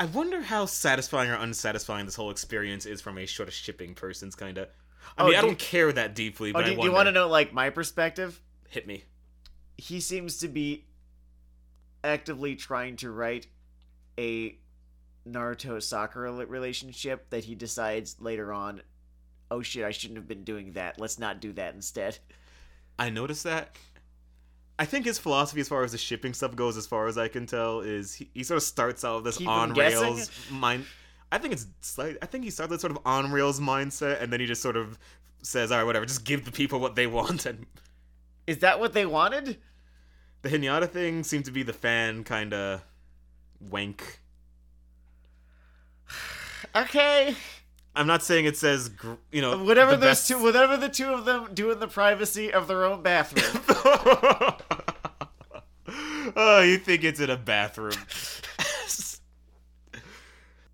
[0.00, 3.94] I wonder how satisfying or unsatisfying this whole experience is from a sort of shipping
[3.94, 4.68] person's kind of.
[5.18, 6.92] I Oh, mean, I do don't care that deeply, Oh, but do, I do you
[6.92, 8.40] want to know like my perspective?
[8.70, 9.04] Hit me.
[9.76, 10.86] He seems to be
[12.02, 13.46] actively trying to write
[14.18, 14.58] a
[15.28, 18.82] Naruto Sakura relationship that he decides later on,
[19.50, 21.00] oh shit, I shouldn't have been doing that.
[21.00, 22.18] Let's not do that instead.
[22.98, 23.76] I noticed that.
[24.78, 27.28] I think his philosophy, as far as the shipping stuff goes, as far as I
[27.28, 30.84] can tell, is he, he sort of starts out with this Keep on rails mind.
[31.30, 32.16] I think it's slight.
[32.22, 34.76] I think he starts with sort of on rails mindset, and then he just sort
[34.76, 34.98] of
[35.42, 37.66] says, "All right, whatever, just give the people what they want." And
[38.46, 39.58] Is that what they wanted?
[40.44, 42.82] the Hinata thing seemed to be the fan kind of
[43.70, 44.20] wank.
[46.74, 47.34] Okay.
[47.96, 48.90] I'm not saying it says,
[49.30, 51.86] you know, Whatever the those best- two, whatever the two of them do in the
[51.86, 53.62] privacy of their own bathroom.
[56.36, 57.92] oh, you think it's in a bathroom?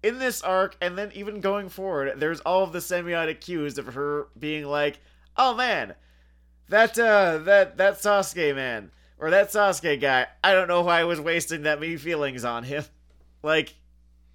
[0.02, 3.94] in this arc, and then even going forward, there's all of the semiotic cues of
[3.94, 4.98] her being like,
[5.36, 5.94] "Oh man,
[6.70, 10.26] that uh, that that Sasuke man or that Sasuke guy.
[10.42, 12.84] I don't know why I was wasting that many feelings on him.
[13.42, 13.74] Like,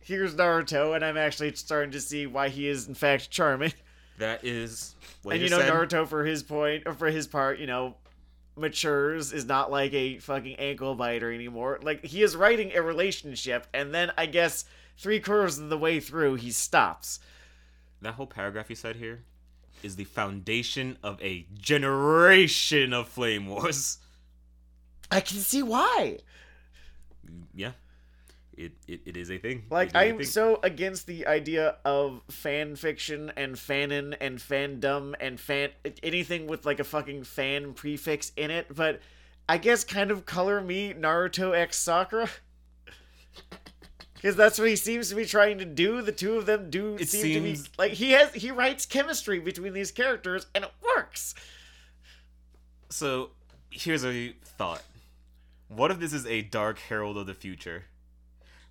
[0.05, 3.73] here's Naruto, and I'm actually starting to see why he is in fact charming.
[4.17, 4.95] that is.
[5.23, 5.71] What and you you know, said.
[5.71, 7.95] Naruto for his point or for his part, you know."
[8.57, 13.67] matures is not like a fucking ankle biter anymore like he is writing a relationship
[13.73, 14.63] and then i guess
[14.97, 17.19] three quarters of the way through he stops
[18.01, 19.23] That whole paragraph you said here
[19.83, 23.99] is the foundation of a generation of Flame Wars.
[25.11, 26.17] I can see why.
[27.53, 27.71] Yeah.
[28.57, 29.63] It, it, it is a thing.
[29.69, 30.25] Like It is a I'm thing.
[30.27, 35.69] so against the idea of fan fiction and fanon and fandom and fan
[36.01, 39.01] anything with like a fucking fan prefix in it, but
[39.49, 42.29] I guess kind of color me Naruto X Sakura.
[44.13, 46.01] Because that's what he seems to be trying to do.
[46.01, 48.85] The two of them do It seem to be seems- like he has he writes
[48.85, 51.35] chemistry between these characters and it works.
[52.89, 53.31] So
[53.69, 54.81] here's a thought.
[55.67, 57.85] What if this is a dark herald of the future?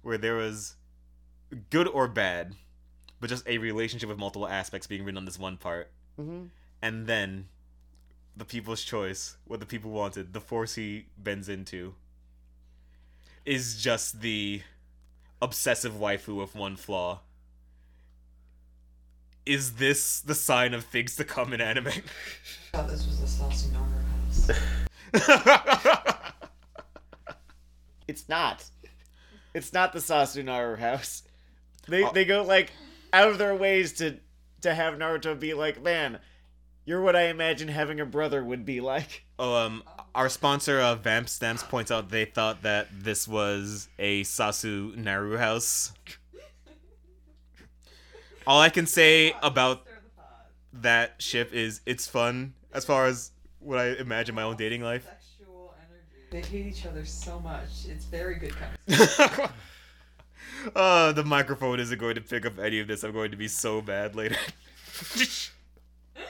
[0.05, 0.77] Where there was
[1.71, 2.55] good or bad,
[3.21, 5.91] but just a relationship with multiple aspects being written on this one part.
[6.21, 6.45] Mm-hmm.
[6.81, 7.49] And then
[8.37, 11.95] the people's choice, what the people wanted, the force he bends into,
[13.45, 14.63] is just the
[15.41, 17.21] obsessive waifu with one flaw.
[19.47, 21.93] Is this the sign of things to come in anime?
[22.73, 24.05] thought this was the Sasunaru
[25.13, 26.21] house.
[28.07, 28.65] It's not.
[29.55, 31.23] It's not the Sasu Sasunaru house.
[31.87, 32.13] They Oh.
[32.13, 32.73] they go like
[33.13, 34.19] out of their ways to
[34.63, 36.19] to have Naruto be like, man,
[36.85, 39.25] you're what I imagine having a brother would be like.
[39.39, 39.83] Oh, um,
[40.15, 45.37] our sponsor, uh, Vamp Stamps, points out they thought that this was a Sasu Naru
[45.37, 45.93] house.
[48.47, 49.87] All I can say about
[50.73, 53.31] that ship is it's fun as far as
[53.61, 55.09] what I imagine my own dating life.
[56.35, 56.59] Sexual energy.
[56.59, 57.87] They hate each other so much.
[57.89, 58.55] It's very good
[58.87, 59.45] chemistry.
[60.77, 63.03] uh, the microphone isn't going to pick up any of this.
[63.03, 64.37] I'm going to be so bad later.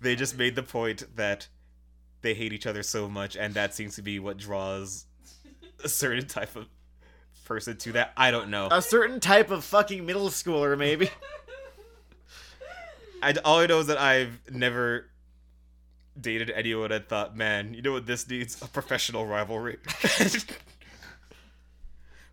[0.00, 1.48] they just made the point that
[2.22, 5.06] they hate each other so much, and that seems to be what draws
[5.82, 6.66] a certain type of
[7.44, 8.12] person to that.
[8.16, 8.68] I don't know.
[8.70, 11.10] A certain type of fucking middle schooler, maybe.
[13.22, 15.06] I, all I know is that I've never
[16.20, 18.60] dated anyone and thought, man, you know what this needs?
[18.62, 19.78] A professional rivalry.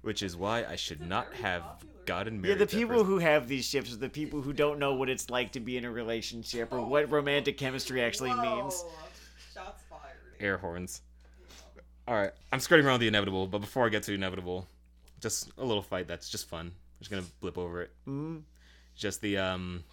[0.02, 1.64] Which is why I should not have
[2.06, 2.60] gotten married.
[2.60, 5.30] Yeah, the people who have these ships are the people who don't know what it's
[5.30, 8.84] like to be in a relationship or what romantic chemistry actually means.
[9.54, 10.02] Shots fired.
[10.40, 11.02] air horns.
[12.08, 14.66] All right, I'm skirting around the inevitable, but before I get to inevitable,
[15.20, 16.68] just a little fight that's just fun.
[16.68, 17.92] I'm just gonna blip over it.
[18.08, 18.44] Mm.
[18.96, 19.84] Just the um,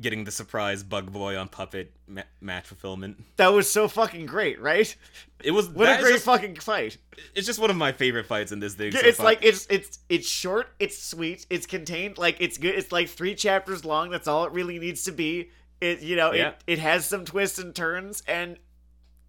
[0.00, 3.22] getting the surprise bug boy on puppet ma- match fulfillment.
[3.36, 4.94] That was so fucking great, right?
[5.42, 6.98] It was What a great just- fucking fight.
[7.34, 8.92] It's just one of my favorite fights in this thing.
[8.92, 9.24] so it's far.
[9.26, 12.74] like it's it's it's short, it's sweet, it's contained, like it's good.
[12.74, 14.10] It's like three chapters long.
[14.10, 15.50] That's all it really needs to be.
[15.80, 16.48] It you know Yeah.
[16.48, 18.58] it it has some twists and turns, and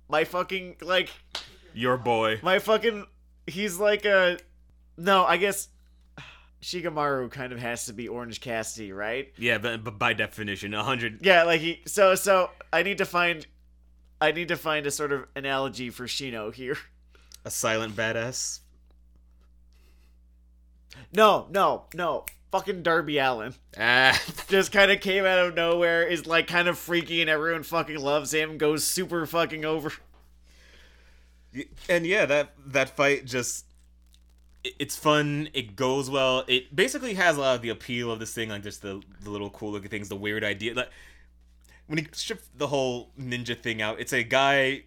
[0.09, 1.09] my fucking like
[1.73, 2.39] your boy.
[2.41, 3.05] my fucking
[3.47, 4.37] he's like a
[4.97, 5.67] no, I guess
[6.61, 9.31] Shikamaru kind of has to be Orange Cassidy, right?
[9.37, 11.19] Yeah, but, but by definition, a hundred.
[11.25, 13.45] Yeah, like he so so I need to find
[14.19, 16.77] I need to find a sort of analogy for Shino here.
[17.45, 18.59] A silent badass.
[21.13, 22.25] No, no, no.
[22.51, 23.53] Fucking Darby Allin.
[23.77, 27.63] Ah, Just kind of came out of nowhere, is like kind of freaky and everyone
[27.63, 29.91] fucking loves him, goes super fucking over.
[31.87, 33.65] and yeah, that that fight just
[34.79, 35.49] it's fun.
[35.53, 36.43] It goes well.
[36.47, 39.29] It basically has a lot of the appeal of this thing, like just the the
[39.29, 40.73] little cool looking things, the weird idea.
[40.73, 40.89] Like
[41.87, 44.83] when he strip the whole ninja thing out, it's a guy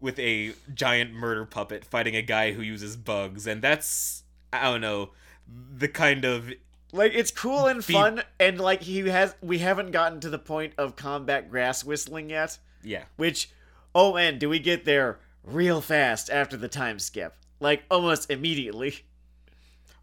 [0.00, 4.22] with a giant murder puppet fighting a guy who uses bugs, and that's
[4.52, 5.10] I don't know
[5.46, 6.52] the kind of
[6.92, 10.38] Like it's cool and Be- fun and like he has we haven't gotten to the
[10.38, 13.04] point of combat grass whistling yet, yeah.
[13.16, 13.50] which
[13.94, 17.34] oh man, do we get there real fast after the time skip?
[17.60, 19.04] Like almost immediately.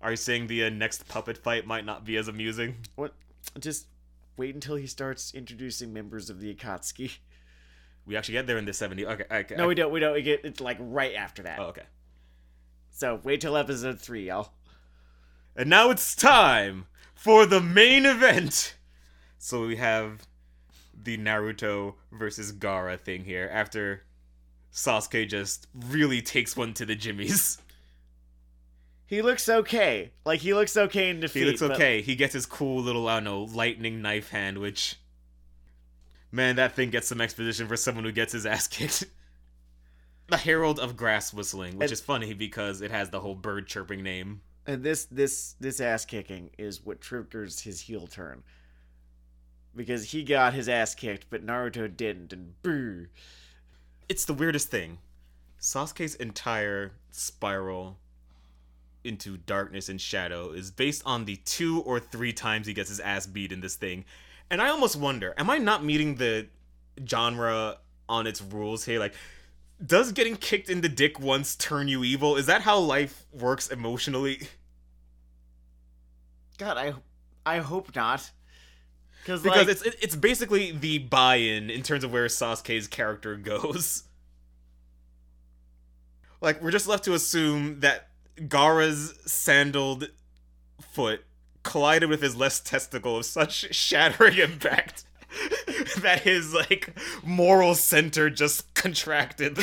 [0.02, 2.76] Are you saying the uh, next puppet fight might not be as amusing?
[2.96, 3.14] What
[3.60, 3.88] just
[4.38, 7.18] wait until he starts introducing members of the Akatsuki.
[8.06, 9.06] We actually get there in the 70.
[9.06, 9.56] Okay, okay.
[9.56, 9.92] No, we don't.
[9.92, 10.14] We don't.
[10.14, 11.60] We get it's like right after that.
[11.60, 11.84] Oh, okay.
[12.92, 14.52] So wait till episode three, y'all.
[15.56, 18.76] And now it's time for the main event.
[19.38, 20.28] So we have
[20.94, 24.04] the Naruto versus Gaara thing here after
[24.76, 27.58] Sasuke just really takes one to the jimmies.
[29.08, 30.14] He looks okay.
[30.26, 31.42] Like he looks okay in defeat.
[31.42, 32.02] He looks but- okay.
[32.02, 34.96] He gets his cool little, I don't know, lightning knife hand, which.
[36.32, 39.04] Man, that thing gets some exposition for someone who gets his ass kicked.
[40.28, 43.68] the Herald of Grass Whistling, which And- is funny because it has the whole bird
[43.68, 44.42] chirping name.
[44.66, 48.42] And this this this ass kicking is what triggers his heel turn.
[49.76, 53.06] Because he got his ass kicked, but Naruto didn't, and boo.
[54.10, 55.00] It's the weirdest thing.
[55.60, 57.98] Sasuke's entire spiral
[59.04, 63.00] into darkness and shadow is based on the two or three times he gets his
[63.00, 64.06] ass beat in this thing.
[64.50, 66.48] And I almost wonder, am I not meeting the
[67.08, 67.78] genre
[68.10, 69.00] on its rules here?
[69.00, 69.14] Like,
[69.86, 72.36] does getting kicked in the dick once turn you evil?
[72.36, 74.48] Is that how life works emotionally?
[76.58, 76.94] God, I
[77.46, 78.32] I hope not.
[79.26, 84.04] Cause like, it's it's basically the buy-in in terms of where Sasuke's character goes.
[86.42, 90.10] Like we're just left to assume that Gaara's sandaled
[90.80, 91.22] foot
[91.64, 95.06] collided with his left testicle of such shattering impact
[96.02, 99.58] that his like moral center just contracted.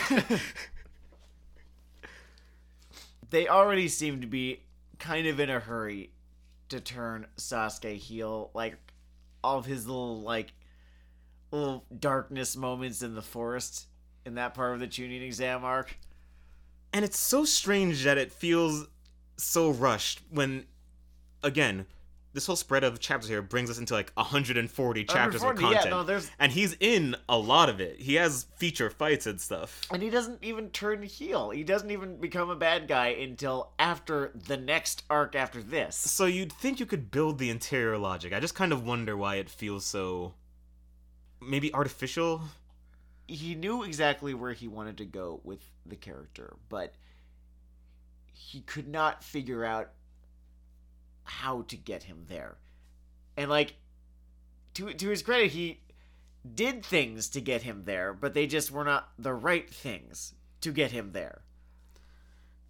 [3.31, 4.61] they already seem to be
[4.99, 6.11] kind of in a hurry
[6.69, 8.51] to turn Sasuke heel.
[8.55, 8.77] Like
[9.43, 10.53] all of his little like
[11.51, 13.87] little darkness moments in the forest
[14.25, 15.99] in that part of the Chunin exam arc.
[16.93, 18.87] and it's so strange that it feels
[19.37, 20.65] so rushed when
[21.43, 21.87] again
[22.33, 25.91] this whole spread of chapters here brings us into like 140 chapters of content Yeah,
[25.91, 28.01] no, and he's in a lot of it.
[28.01, 29.83] He has feature fights and stuff.
[29.91, 31.51] And he doesn't even turn heel.
[31.51, 35.97] He doesn't even become a bad guy until after the next arc after this.
[35.97, 38.33] so you'd think you could build the interior logic.
[38.33, 40.35] I just kind of wonder why it feels so
[41.41, 42.43] maybe artificial.
[43.27, 46.95] He knew exactly where he wanted to go with the character, but
[48.33, 49.91] he could not figure out
[51.41, 52.57] how to get him there.
[53.37, 53.75] And like
[54.75, 55.81] to to his credit, he
[56.55, 60.73] did things to get him there, but they just were not the right things to
[60.73, 61.43] get him there.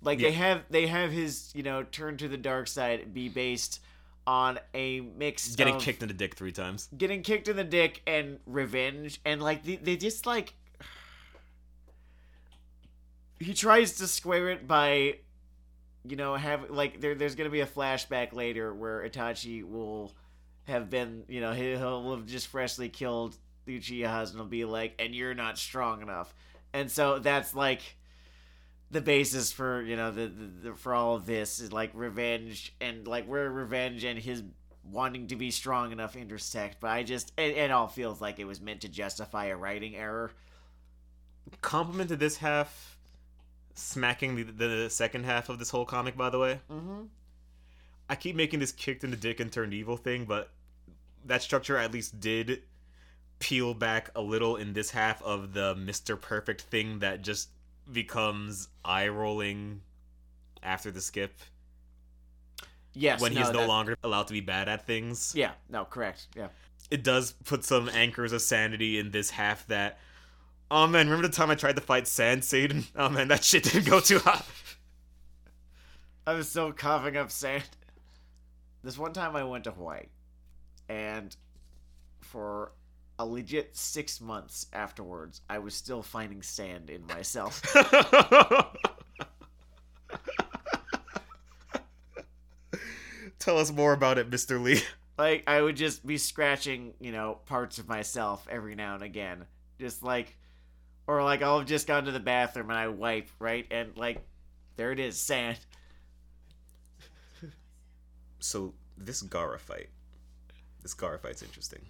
[0.01, 3.81] Like they have they have his, you know, turn to the dark side be based
[4.27, 6.89] on a mix Getting of kicked in the dick three times.
[6.97, 10.55] getting kicked in the dick and revenge and like they, they just like
[13.41, 15.17] he tries to square it by
[16.05, 20.13] you know have like there there's gonna be a flashback later where Itachi will
[20.65, 24.95] have been you know he- he'll have just freshly killed Uchihas and he'll be like
[24.99, 26.35] and you're not strong enough.
[26.73, 27.97] And so that's like
[28.91, 32.75] the basis for you know the, the, the for all of this is like revenge
[32.81, 34.43] and like where revenge and his
[34.91, 36.79] wanting to be strong enough intersect.
[36.81, 39.97] But i just it, it all feels like it was meant to justify a writing
[39.97, 40.33] error.
[41.61, 42.99] Compliment to this half,
[43.75, 46.61] smacking the, the second half of this whole comic, by the way.
[46.71, 47.03] mm-hmm.
[48.09, 50.51] I keep making this kicked in the dick and turned evil thing, but
[51.25, 52.63] that structure at least did
[53.39, 56.21] peel back a little in this half of the Mr.
[56.21, 57.49] Perfect thing that just
[57.91, 59.81] becomes eye rolling
[60.63, 61.35] after the skip
[62.95, 65.33] yes when he's no that- longer allowed to be bad at things.
[65.35, 66.49] yeah no correct yeah
[66.91, 69.99] It does put some anchors of sanity in this half that
[70.75, 72.87] Oh man, remember the time I tried to fight Sand Satan?
[72.97, 74.47] Oh man, that shit didn't go too hot.
[76.27, 77.65] i was still coughing up sand
[78.85, 80.05] this one time i went to hawaii
[80.89, 81.35] and
[82.21, 82.71] for
[83.19, 87.61] a legit six months afterwards i was still finding sand in myself
[93.41, 94.63] Tell us more about it, Mr.
[94.63, 94.83] Lee.
[95.19, 99.47] like I would just be scratching, you know, parts of myself every now and again.
[99.81, 100.37] Just like
[101.07, 103.67] or like I'll have just gone to the bathroom and I wipe, right?
[103.71, 104.23] And like
[104.77, 105.59] there it is, sand.
[108.41, 109.89] So this Gaara fight,
[110.83, 111.83] this Gaara fight's interesting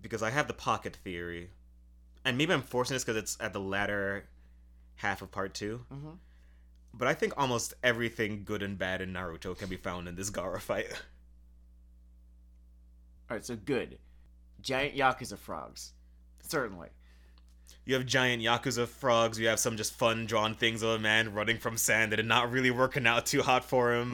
[0.00, 1.50] because I have the pocket theory,
[2.24, 4.24] and maybe I'm forcing this because it's at the latter
[4.96, 6.18] half of part 2 Mhm.
[6.92, 10.30] But I think almost everything good and bad in Naruto can be found in this
[10.30, 10.86] Gaara fight.
[13.30, 13.98] Alright, so good.
[14.60, 15.92] Giant Yakuza frogs.
[16.40, 16.90] Certainly.
[17.86, 19.38] You have giant Yakuza frogs.
[19.38, 22.22] You have some just fun drawn things of a man running from sand that are
[22.22, 24.10] not really working out too hot for him.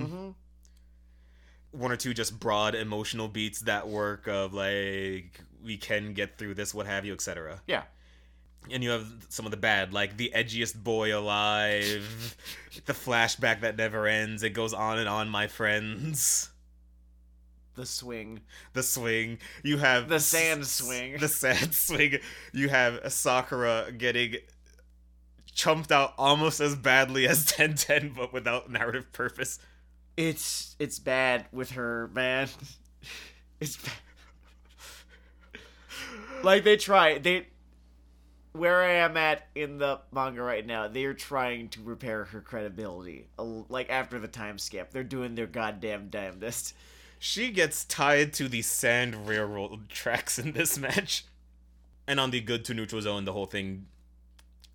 [1.72, 1.78] Mm-hmm.
[1.80, 6.54] one or two just broad emotional beats that work of like we can get through
[6.54, 7.82] this what have you etc Yeah.
[8.72, 12.36] and you have some of the bad like the edgiest boy alive
[12.86, 16.49] the flashback that never ends it goes on and on my friends
[17.80, 18.40] The swing.
[18.74, 21.16] the swing you have The sand s- swing.
[21.18, 22.18] the sand swing
[22.52, 24.36] you have sakura getting
[25.54, 29.58] chumped out almost as badly as Tenten but without narrative purpose
[30.16, 32.48] It's it's bad with her, man.
[33.60, 33.92] It's bad.
[36.42, 37.46] like they try they
[38.52, 43.28] where I am at in the manga right now, they're trying to repair her credibility.
[43.38, 46.74] Like after the time skip, they're doing their goddamn damnedest.
[47.22, 51.26] She gets tied to the sand railroad tracks in this match.
[52.06, 53.86] And on the good to neutral zone, the whole thing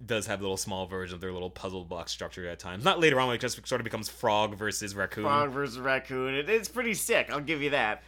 [0.05, 2.83] does have a little small version of their little puzzle box structure at times.
[2.83, 6.35] Not later on when it just sort of becomes frog versus raccoon, Frog versus raccoon.
[6.35, 7.31] It, it's pretty sick.
[7.31, 8.03] I'll give you that.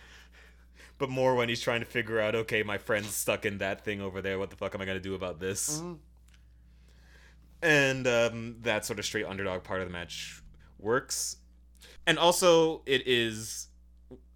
[1.00, 4.02] but more when he's trying to figure out, okay, my friend's stuck in that thing
[4.02, 4.38] over there.
[4.38, 5.82] What the fuck am I gonna do about this?
[5.82, 5.98] Mhm.
[7.64, 10.44] And um, that sort of straight underdog part of the match
[10.78, 11.38] works.
[12.06, 13.67] And also, it is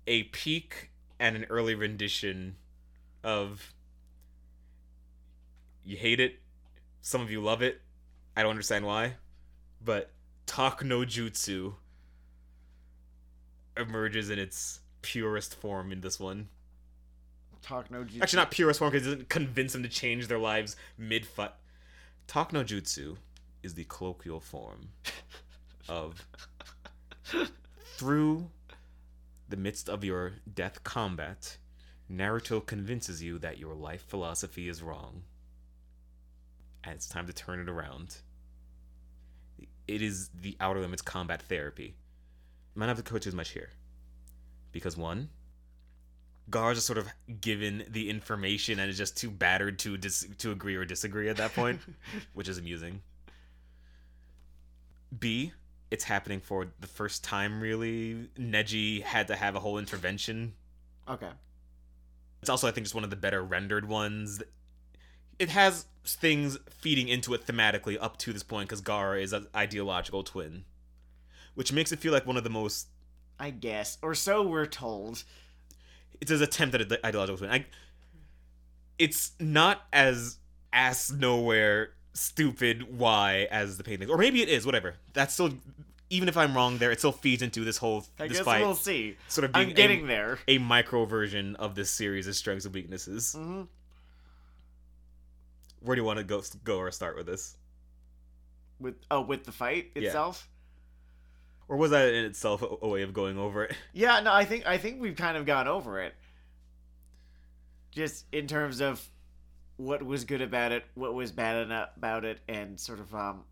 [0.07, 2.55] a peak and an early rendition
[3.23, 3.73] of
[5.83, 6.39] you hate it,
[7.01, 7.81] some of you love it.
[8.35, 9.15] I don't understand why,
[9.83, 10.11] but
[10.45, 11.75] Talk no Jutsu
[13.77, 16.49] emerges in its purest form in this one.
[17.61, 18.21] Talk no jutsu.
[18.21, 21.51] Actually, not purest form because it doesn't convince them to change their lives mid fight.
[22.27, 23.17] Talk no Jutsu
[23.61, 24.89] is the colloquial form
[25.89, 26.25] of
[27.97, 28.49] through
[29.51, 31.57] the midst of your death combat,
[32.09, 35.23] Naruto convinces you that your life philosophy is wrong.
[36.83, 38.17] And it's time to turn it around.
[39.87, 41.95] It is the Outer Limits combat therapy.
[42.73, 43.69] Might not have to coach as much here.
[44.71, 45.29] Because one,
[46.49, 47.07] Gaara's just sort of
[47.39, 51.37] given the information and is just too battered to dis- to agree or disagree at
[51.37, 51.81] that point,
[52.33, 53.01] which is amusing.
[55.17, 55.51] B,
[55.91, 58.29] it's happening for the first time really.
[58.39, 60.53] Neji had to have a whole intervention.
[61.07, 61.29] Okay.
[62.41, 64.41] It's also I think just one of the better rendered ones.
[65.37, 69.47] It has things feeding into it thematically up to this point because Gaara is an
[69.55, 70.65] ideological twin,
[71.53, 72.87] which makes it feel like one of the most
[73.39, 73.97] I guess.
[74.01, 75.23] Or so we're told.
[76.21, 77.51] it's his attempt at an ideological twin.
[77.51, 77.65] I,
[78.99, 80.37] it's not as
[80.71, 84.65] ass nowhere stupid why as the painting, or maybe it is.
[84.65, 84.95] Whatever.
[85.13, 85.51] That's still.
[86.09, 88.61] Even if I'm wrong there, it still feeds into this whole I this guess fight.
[88.61, 89.15] we'll see.
[89.29, 90.39] Sort of being I'm getting a, there.
[90.45, 93.33] a micro version of this series' of strengths and weaknesses.
[93.33, 93.61] hmm
[95.79, 97.55] Where do you want to go go or start with this?
[98.79, 100.07] With oh, with the fight Yeah.
[100.07, 100.49] itself.
[101.69, 103.75] Or was that in itself a way of going over it?
[103.93, 106.13] Yeah, no, I think I think we've kind of gone over it.
[107.91, 109.01] Just in terms of
[109.81, 113.43] what was good about it, what was bad about it, and sort of um.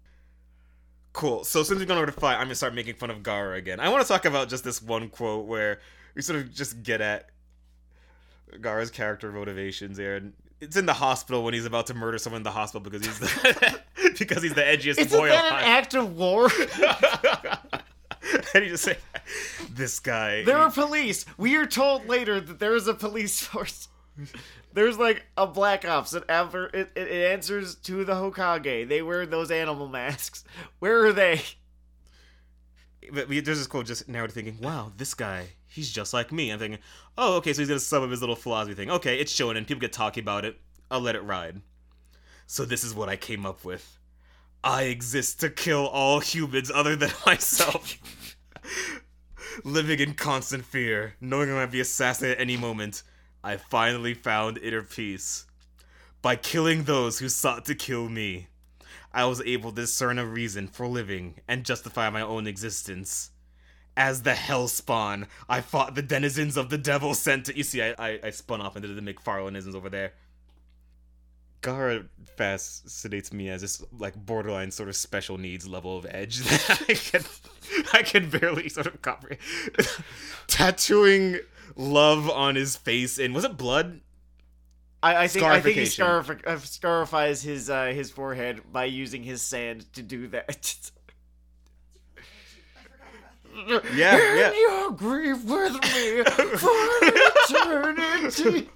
[1.11, 1.43] Cool.
[1.43, 3.79] So since we've gone over to fight, I'm gonna start making fun of Gaara again.
[3.79, 5.79] I want to talk about just this one quote where
[6.15, 7.29] we sort of just get at
[8.53, 12.39] Gaara's character motivations there, and it's in the hospital when he's about to murder someone
[12.39, 13.81] in the hospital because he's the
[14.19, 16.49] because he's the edgiest Isn't boy that an act of war?
[18.53, 18.97] and he just say,
[19.71, 21.25] "This guy." there are police.
[21.37, 23.87] We are told later that there is a police force.
[24.73, 28.87] There's like a black ops that ever it, it, answers to the Hokage.
[28.87, 30.43] They wear those animal masks.
[30.79, 31.41] Where are they?
[33.11, 36.51] but there's this quote just now thinking, wow, this guy, he's just like me.
[36.51, 36.79] I'm thinking,
[37.17, 38.91] oh, okay, so he's gonna sum up his little philosophy thing.
[38.91, 40.57] Okay, it's showing and people get talking about it.
[40.91, 41.61] I'll let it ride.
[42.47, 43.99] So this is what I came up with.
[44.63, 47.97] I exist to kill all humans other than myself.
[49.63, 53.03] Living in constant fear, knowing I might be assassinated at any moment,
[53.43, 55.45] I finally found inner peace.
[56.21, 58.47] By killing those who sought to kill me.
[59.13, 63.31] I was able to discern a reason for living and justify my own existence.
[63.97, 67.57] As the Hellspawn, I fought the denizens of the devil sent to.
[67.57, 70.13] You see, I, I, I spun off into the McFarlaneisms over there.
[71.61, 72.07] Gaara
[72.37, 76.93] fascinates me as this like borderline sort of special needs level of edge that I
[76.93, 77.23] can
[77.93, 79.41] I can barely sort of comprehend.
[80.47, 81.39] Tattooing
[81.79, 84.01] love on his face and was it blood?
[85.01, 89.23] I, I think I think he scarif- uh, scarifies his uh, his forehead by using
[89.23, 90.91] his sand to do that.
[93.93, 94.53] Yeah, In yeah.
[94.53, 96.23] your grief with me
[96.57, 96.69] for
[97.49, 98.69] eternity.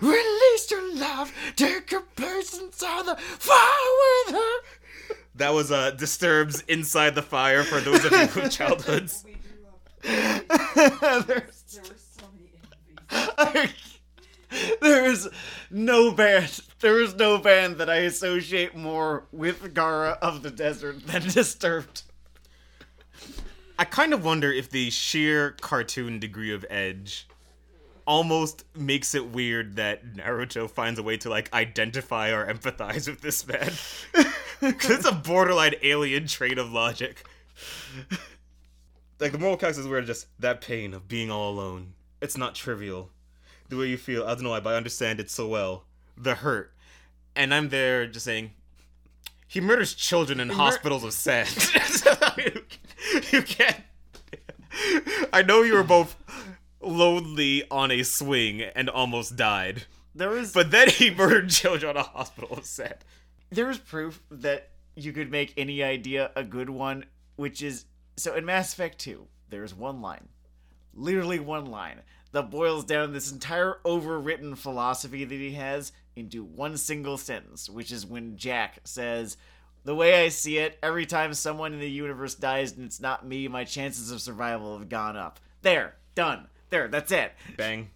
[0.00, 3.90] Release your love, take your place inside the fire
[4.26, 5.16] with her.
[5.34, 9.24] That was uh Disturbed's Inside the Fire for those of you with childhoods.
[9.24, 9.32] We.
[10.02, 10.44] There's-
[11.24, 12.97] There were so many enemies.
[14.80, 15.28] there is
[15.70, 16.60] no band.
[16.80, 22.02] There is no band that I associate more with Gaara of the Desert than Disturbed.
[23.78, 27.28] I kind of wonder if the sheer cartoon degree of edge
[28.06, 33.20] almost makes it weird that Naruto finds a way to like identify or empathize with
[33.20, 33.70] this man.
[34.78, 37.24] Cuz it's a borderline alien trait of logic.
[39.20, 41.94] Like the moral characters were just that pain of being all alone.
[42.20, 43.10] It's not trivial.
[43.68, 45.84] The way you feel, I don't know why, but I understand it so well.
[46.16, 46.72] The hurt.
[47.36, 48.52] And I'm there just saying,
[49.46, 51.48] he murders children in mur- hospitals of sad.
[52.38, 52.62] you,
[53.30, 53.76] you can't.
[55.32, 56.16] I know you were both
[56.80, 59.84] lonely on a swing and almost died,
[60.14, 62.98] There was but then he murdered children in a hospital of sad.
[63.50, 67.04] there is proof that you could make any idea a good one,
[67.36, 67.84] which is
[68.16, 70.28] so in Mass Effect 2, there's one line.
[70.94, 72.00] Literally one line
[72.32, 77.92] that boils down this entire overwritten philosophy that he has into one single sentence, which
[77.92, 79.36] is when Jack says,
[79.84, 83.26] The way I see it, every time someone in the universe dies and it's not
[83.26, 85.40] me, my chances of survival have gone up.
[85.62, 86.48] There, done.
[86.70, 87.32] There, that's it.
[87.56, 87.90] Bang.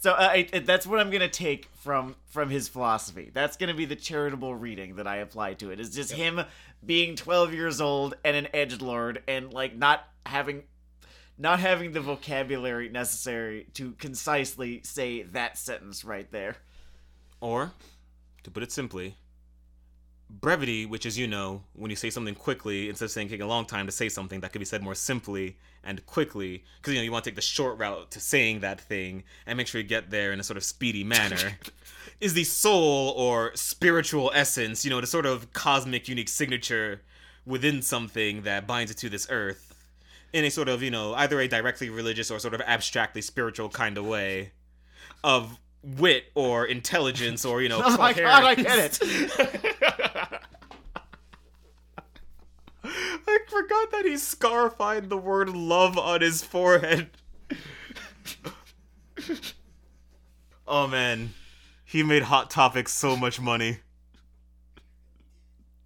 [0.00, 3.30] So uh, I, that's what I'm gonna take from from his philosophy.
[3.34, 5.78] That's gonna be the charitable reading that I apply to it.
[5.78, 6.40] Is just him
[6.84, 10.62] being 12 years old and an edge lord and like not having
[11.40, 16.56] not having the vocabulary necessary to concisely say that sentence right there.
[17.40, 17.72] Or,
[18.42, 19.16] to put it simply,
[20.28, 23.48] brevity, which is, you know, when you say something quickly, instead of saying taking a
[23.48, 26.62] long time to say something, that could be said more simply and quickly.
[26.76, 29.56] Because, you know, you want to take the short route to saying that thing and
[29.56, 31.58] make sure you get there in a sort of speedy manner.
[32.20, 37.00] is the soul or spiritual essence, you know, the sort of cosmic unique signature
[37.46, 39.69] within something that binds it to this earth
[40.32, 43.68] in a sort of, you know, either a directly religious or sort of abstractly spiritual
[43.68, 44.52] kind of way
[45.24, 48.98] of wit or intelligence or, you know, Oh my God, I get it.
[52.82, 57.10] I forgot that he scarified the word love on his forehead.
[60.66, 61.34] oh man,
[61.84, 63.78] he made Hot topics so much money.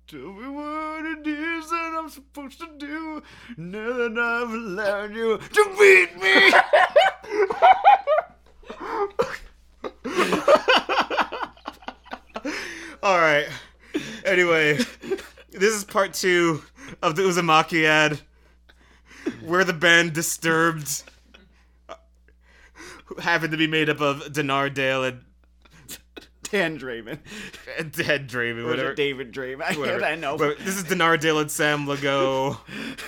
[0.06, 3.22] Tell me what it is that I'm supposed to do
[3.56, 6.52] now that I've allowed you to beat me.
[13.02, 13.46] All right.
[14.26, 14.76] Anyway,
[15.52, 16.62] this is part two
[17.00, 18.20] of the Uzumaki ad,
[19.42, 21.02] where the band Disturbed
[21.88, 21.94] uh,
[23.20, 25.23] happened to be made up of Dinar Dale and,
[26.54, 27.18] Dan Draymond.
[27.78, 28.94] and Ted Draven, Or is whatever.
[28.94, 29.62] David Draiman?
[29.62, 30.04] I, whatever.
[30.04, 30.38] I know.
[30.38, 32.58] But this is Dinar Dale and Sam Legault,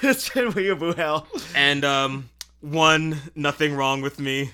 [0.03, 1.29] it's been Weeaboo Hell.
[1.55, 2.29] and um,
[2.61, 4.51] one, nothing wrong with me.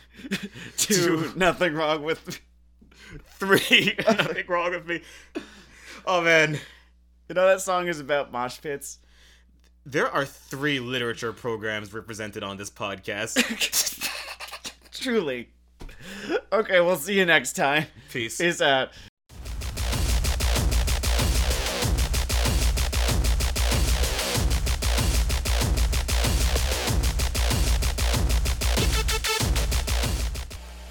[0.76, 2.38] Two, nothing wrong with.
[3.38, 5.00] Three, nothing wrong with me.
[6.06, 6.58] Oh man.
[7.28, 8.98] You know that song is about mosh pits.
[9.86, 13.40] There are three literature programs represented on this podcast.
[14.92, 15.48] Truly.
[16.52, 17.86] Okay, we'll see you next time.
[18.10, 18.36] Peace.
[18.36, 18.90] Peace out.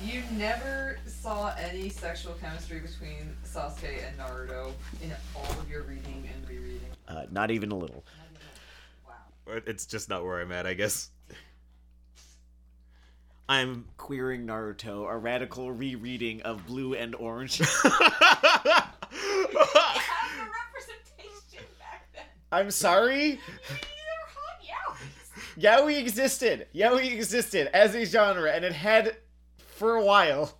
[0.03, 4.71] You never saw any sexual chemistry between Sasuke and Naruto
[5.03, 6.81] in all of your reading and rereading.
[7.07, 8.03] Uh, not even a little.
[9.07, 9.13] Wow.
[9.67, 11.11] It's just not where I'm at, I guess.
[13.51, 13.83] I'm.
[13.97, 17.57] Queering Naruto, a radical rereading of Blue and Orange.
[17.57, 18.93] Have
[20.47, 22.23] representation back then.
[22.49, 23.31] I'm sorry?
[23.31, 23.39] They're
[24.33, 25.61] hot yowies.
[25.61, 26.67] Yaoi existed.
[26.73, 29.17] Yaoi existed as a genre, and it had
[29.57, 30.57] for a while.